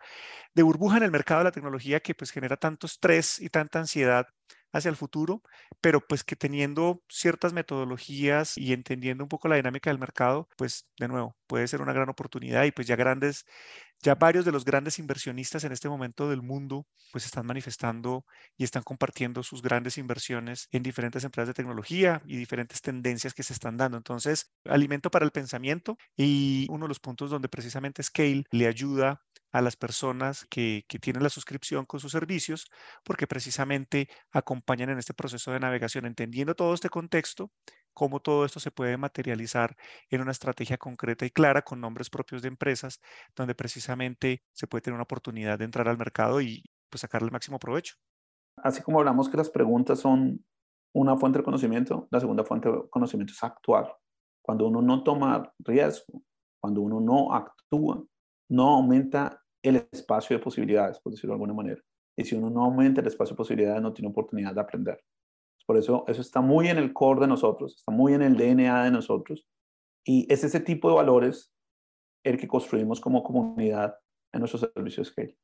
de 0.54 0.62
burbuja 0.62 0.96
en 0.98 1.02
el 1.04 1.10
mercado 1.10 1.40
de 1.40 1.44
la 1.44 1.52
tecnología 1.52 2.00
que 2.00 2.14
pues 2.14 2.30
genera 2.30 2.56
tanto 2.56 2.86
estrés 2.86 3.40
y 3.40 3.48
tanta 3.50 3.80
ansiedad 3.80 4.26
hacia 4.72 4.88
el 4.88 4.96
futuro, 4.96 5.42
pero 5.80 6.00
pues 6.00 6.24
que 6.24 6.36
teniendo 6.36 7.02
ciertas 7.08 7.52
metodologías 7.52 8.56
y 8.58 8.72
entendiendo 8.72 9.24
un 9.24 9.28
poco 9.28 9.48
la 9.48 9.56
dinámica 9.56 9.90
del 9.90 9.98
mercado, 9.98 10.48
pues 10.56 10.88
de 10.98 11.08
nuevo 11.08 11.36
puede 11.46 11.68
ser 11.68 11.82
una 11.82 11.92
gran 11.92 12.08
oportunidad 12.08 12.64
y 12.64 12.72
pues 12.72 12.86
ya 12.86 12.96
grandes, 12.96 13.44
ya 14.02 14.14
varios 14.14 14.44
de 14.44 14.52
los 14.52 14.64
grandes 14.64 14.98
inversionistas 14.98 15.64
en 15.64 15.72
este 15.72 15.88
momento 15.88 16.28
del 16.28 16.42
mundo 16.42 16.86
pues 17.12 17.24
están 17.26 17.46
manifestando 17.46 18.24
y 18.56 18.64
están 18.64 18.82
compartiendo 18.82 19.42
sus 19.42 19.62
grandes 19.62 19.98
inversiones 19.98 20.68
en 20.72 20.82
diferentes 20.82 21.24
empresas 21.24 21.48
de 21.48 21.54
tecnología 21.54 22.22
y 22.26 22.36
diferentes 22.36 22.80
tendencias 22.80 23.34
que 23.34 23.42
se 23.42 23.52
están 23.52 23.76
dando. 23.76 23.98
Entonces, 23.98 24.52
alimento 24.64 25.10
para 25.10 25.24
el 25.24 25.30
pensamiento 25.30 25.96
y 26.16 26.66
uno 26.70 26.86
de 26.86 26.88
los 26.88 27.00
puntos 27.00 27.30
donde 27.30 27.48
precisamente 27.48 28.02
Scale 28.02 28.44
le 28.50 28.66
ayuda 28.66 29.20
a 29.52 29.60
las 29.60 29.76
personas 29.76 30.46
que, 30.50 30.84
tienen 31.00 31.22
la 31.22 31.28
suscripción 31.28 31.84
con 31.84 32.00
sus 32.00 32.12
servicios, 32.12 32.70
porque 33.04 33.26
precisamente 33.26 34.08
acompañan 34.30 34.90
en 34.90 34.98
este 34.98 35.14
proceso 35.14 35.52
de 35.52 35.60
navegación, 35.60 36.06
entendiendo 36.06 36.54
todo 36.54 36.74
este 36.74 36.88
contexto, 36.88 37.50
cómo 37.92 38.20
todo 38.20 38.46
esto 38.46 38.60
se 38.60 38.70
puede 38.70 38.96
materializar 38.96 39.76
en 40.08 40.22
una 40.22 40.32
estrategia 40.32 40.78
concreta 40.78 41.26
y 41.26 41.30
clara 41.30 41.62
con 41.62 41.80
nombres 41.80 42.08
propios 42.08 42.40
de 42.40 42.48
empresas, 42.48 43.00
donde 43.36 43.54
precisamente 43.54 44.42
se 44.52 44.66
puede 44.66 44.82
tener 44.82 44.94
una 44.94 45.04
oportunidad 45.04 45.58
de 45.58 45.66
entrar 45.66 45.86
al 45.88 45.98
mercado 45.98 46.40
y 46.40 46.64
pues, 46.88 47.02
sacarle 47.02 47.26
el 47.26 47.32
máximo 47.32 47.58
provecho. 47.58 47.94
Así 48.56 48.82
como 48.82 48.98
hablamos 49.00 49.28
que 49.28 49.36
las 49.36 49.50
preguntas 49.50 50.00
son 50.00 50.44
una 50.94 51.16
fuente 51.16 51.38
de 51.38 51.44
conocimiento, 51.44 52.08
la 52.10 52.20
segunda 52.20 52.44
fuente 52.44 52.70
de 52.70 52.88
conocimiento 52.90 53.32
es 53.32 53.42
actuar. 53.42 53.94
Cuando 54.42 54.66
uno 54.66 54.82
no 54.82 55.02
toma 55.02 55.52
riesgo, 55.58 56.22
cuando 56.60 56.80
uno 56.80 57.00
no 57.00 57.34
actúa, 57.34 58.04
no 58.48 58.68
aumenta 58.74 59.41
el 59.62 59.86
espacio 59.90 60.36
de 60.36 60.42
posibilidades, 60.42 60.98
por 61.00 61.12
decirlo 61.12 61.32
de 61.32 61.36
alguna 61.36 61.54
manera. 61.54 61.80
Y 62.16 62.24
si 62.24 62.34
uno 62.34 62.50
no 62.50 62.64
aumenta 62.64 63.00
el 63.00 63.06
espacio 63.06 63.34
de 63.34 63.38
posibilidades, 63.38 63.82
no 63.82 63.92
tiene 63.92 64.10
oportunidad 64.10 64.54
de 64.54 64.60
aprender. 64.60 65.02
Por 65.66 65.76
eso 65.76 66.04
eso 66.08 66.20
está 66.20 66.40
muy 66.40 66.68
en 66.68 66.78
el 66.78 66.92
core 66.92 67.20
de 67.20 67.28
nosotros, 67.28 67.76
está 67.76 67.92
muy 67.92 68.14
en 68.14 68.22
el 68.22 68.36
DNA 68.36 68.84
de 68.84 68.90
nosotros. 68.90 69.46
Y 70.04 70.30
es 70.32 70.44
ese 70.44 70.60
tipo 70.60 70.88
de 70.88 70.96
valores 70.96 71.52
el 72.24 72.36
que 72.36 72.48
construimos 72.48 73.00
como 73.00 73.22
comunidad 73.22 73.94
en 74.32 74.40
nuestro 74.40 74.70
servicio 74.74 75.04
Scale. 75.04 75.36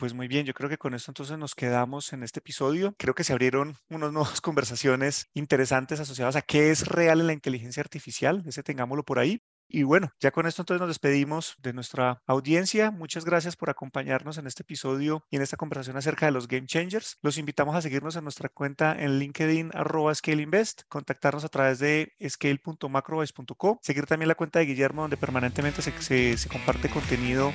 Pues 0.00 0.14
muy 0.14 0.28
bien, 0.28 0.46
yo 0.46 0.54
creo 0.54 0.70
que 0.70 0.78
con 0.78 0.94
esto 0.94 1.10
entonces 1.10 1.36
nos 1.36 1.54
quedamos 1.54 2.14
en 2.14 2.22
este 2.22 2.38
episodio. 2.38 2.94
Creo 2.96 3.14
que 3.14 3.22
se 3.22 3.34
abrieron 3.34 3.74
unas 3.90 4.12
nuevas 4.12 4.40
conversaciones 4.40 5.28
interesantes 5.34 6.00
asociadas 6.00 6.36
a 6.36 6.42
qué 6.42 6.70
es 6.70 6.88
real 6.88 7.20
en 7.20 7.26
la 7.26 7.32
inteligencia 7.34 7.82
artificial. 7.82 8.42
Ese 8.46 8.62
tengámoslo 8.62 9.04
por 9.04 9.18
ahí. 9.18 9.42
Y 9.72 9.84
bueno, 9.84 10.12
ya 10.18 10.32
con 10.32 10.46
esto 10.46 10.62
entonces 10.62 10.80
nos 10.80 10.88
despedimos 10.88 11.54
de 11.62 11.72
nuestra 11.72 12.20
audiencia. 12.26 12.90
Muchas 12.90 13.24
gracias 13.24 13.54
por 13.54 13.70
acompañarnos 13.70 14.36
en 14.36 14.48
este 14.48 14.62
episodio 14.62 15.24
y 15.30 15.36
en 15.36 15.42
esta 15.42 15.56
conversación 15.56 15.96
acerca 15.96 16.26
de 16.26 16.32
los 16.32 16.48
Game 16.48 16.66
Changers. 16.66 17.18
Los 17.22 17.38
invitamos 17.38 17.76
a 17.76 17.82
seguirnos 17.82 18.16
en 18.16 18.24
nuestra 18.24 18.48
cuenta 18.48 18.96
en 18.98 19.20
LinkedIn 19.20 19.70
arroba 19.72 20.12
ScaleInvest, 20.12 20.82
contactarnos 20.88 21.44
a 21.44 21.48
través 21.48 21.78
de 21.78 22.12
scale.macrovice.co, 22.28 23.78
seguir 23.80 24.06
también 24.06 24.28
la 24.28 24.34
cuenta 24.34 24.58
de 24.58 24.66
Guillermo 24.66 25.02
donde 25.02 25.16
permanentemente 25.16 25.82
se, 25.82 26.36
se, 26.36 26.48
comparte 26.48 26.88
contenido 26.88 27.52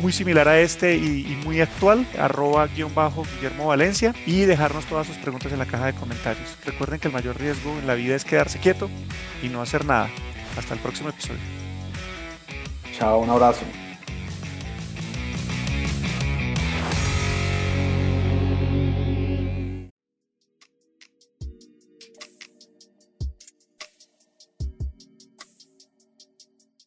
muy 0.00 0.12
similar 0.12 0.48
a 0.48 0.60
este 0.60 0.96
y, 0.96 1.38
muy 1.44 1.60
actual, 1.60 2.06
arroba 2.18 2.68
bajo 2.94 3.24
Guillermo 3.34 3.66
Valencia 3.66 4.14
y 4.24 4.42
dejarnos 4.42 4.86
todas 4.86 5.06
sus 5.06 5.18
preguntas 5.18 5.52
en 5.52 5.58
la 5.58 5.66
caja 5.66 5.86
de 5.86 5.94
comentarios. 5.94 6.56
Recuerden 6.64 7.00
que 7.00 7.08
el 7.08 7.14
mayor 7.14 7.38
riesgo 7.38 7.76
en 7.78 7.86
la 7.86 7.94
vida 7.94 8.14
es 8.14 8.24
quedarse 8.24 8.60
quieto 8.60 8.88
y 9.42 9.48
no 9.48 9.60
hacer 9.60 9.84
nada. 9.84 10.08
Hasta 10.60 10.74
el 10.74 10.80
próximo 10.80 11.08
episodio. 11.08 11.40
Chao, 12.92 13.20
un 13.20 13.30
abrazo. 13.30 13.64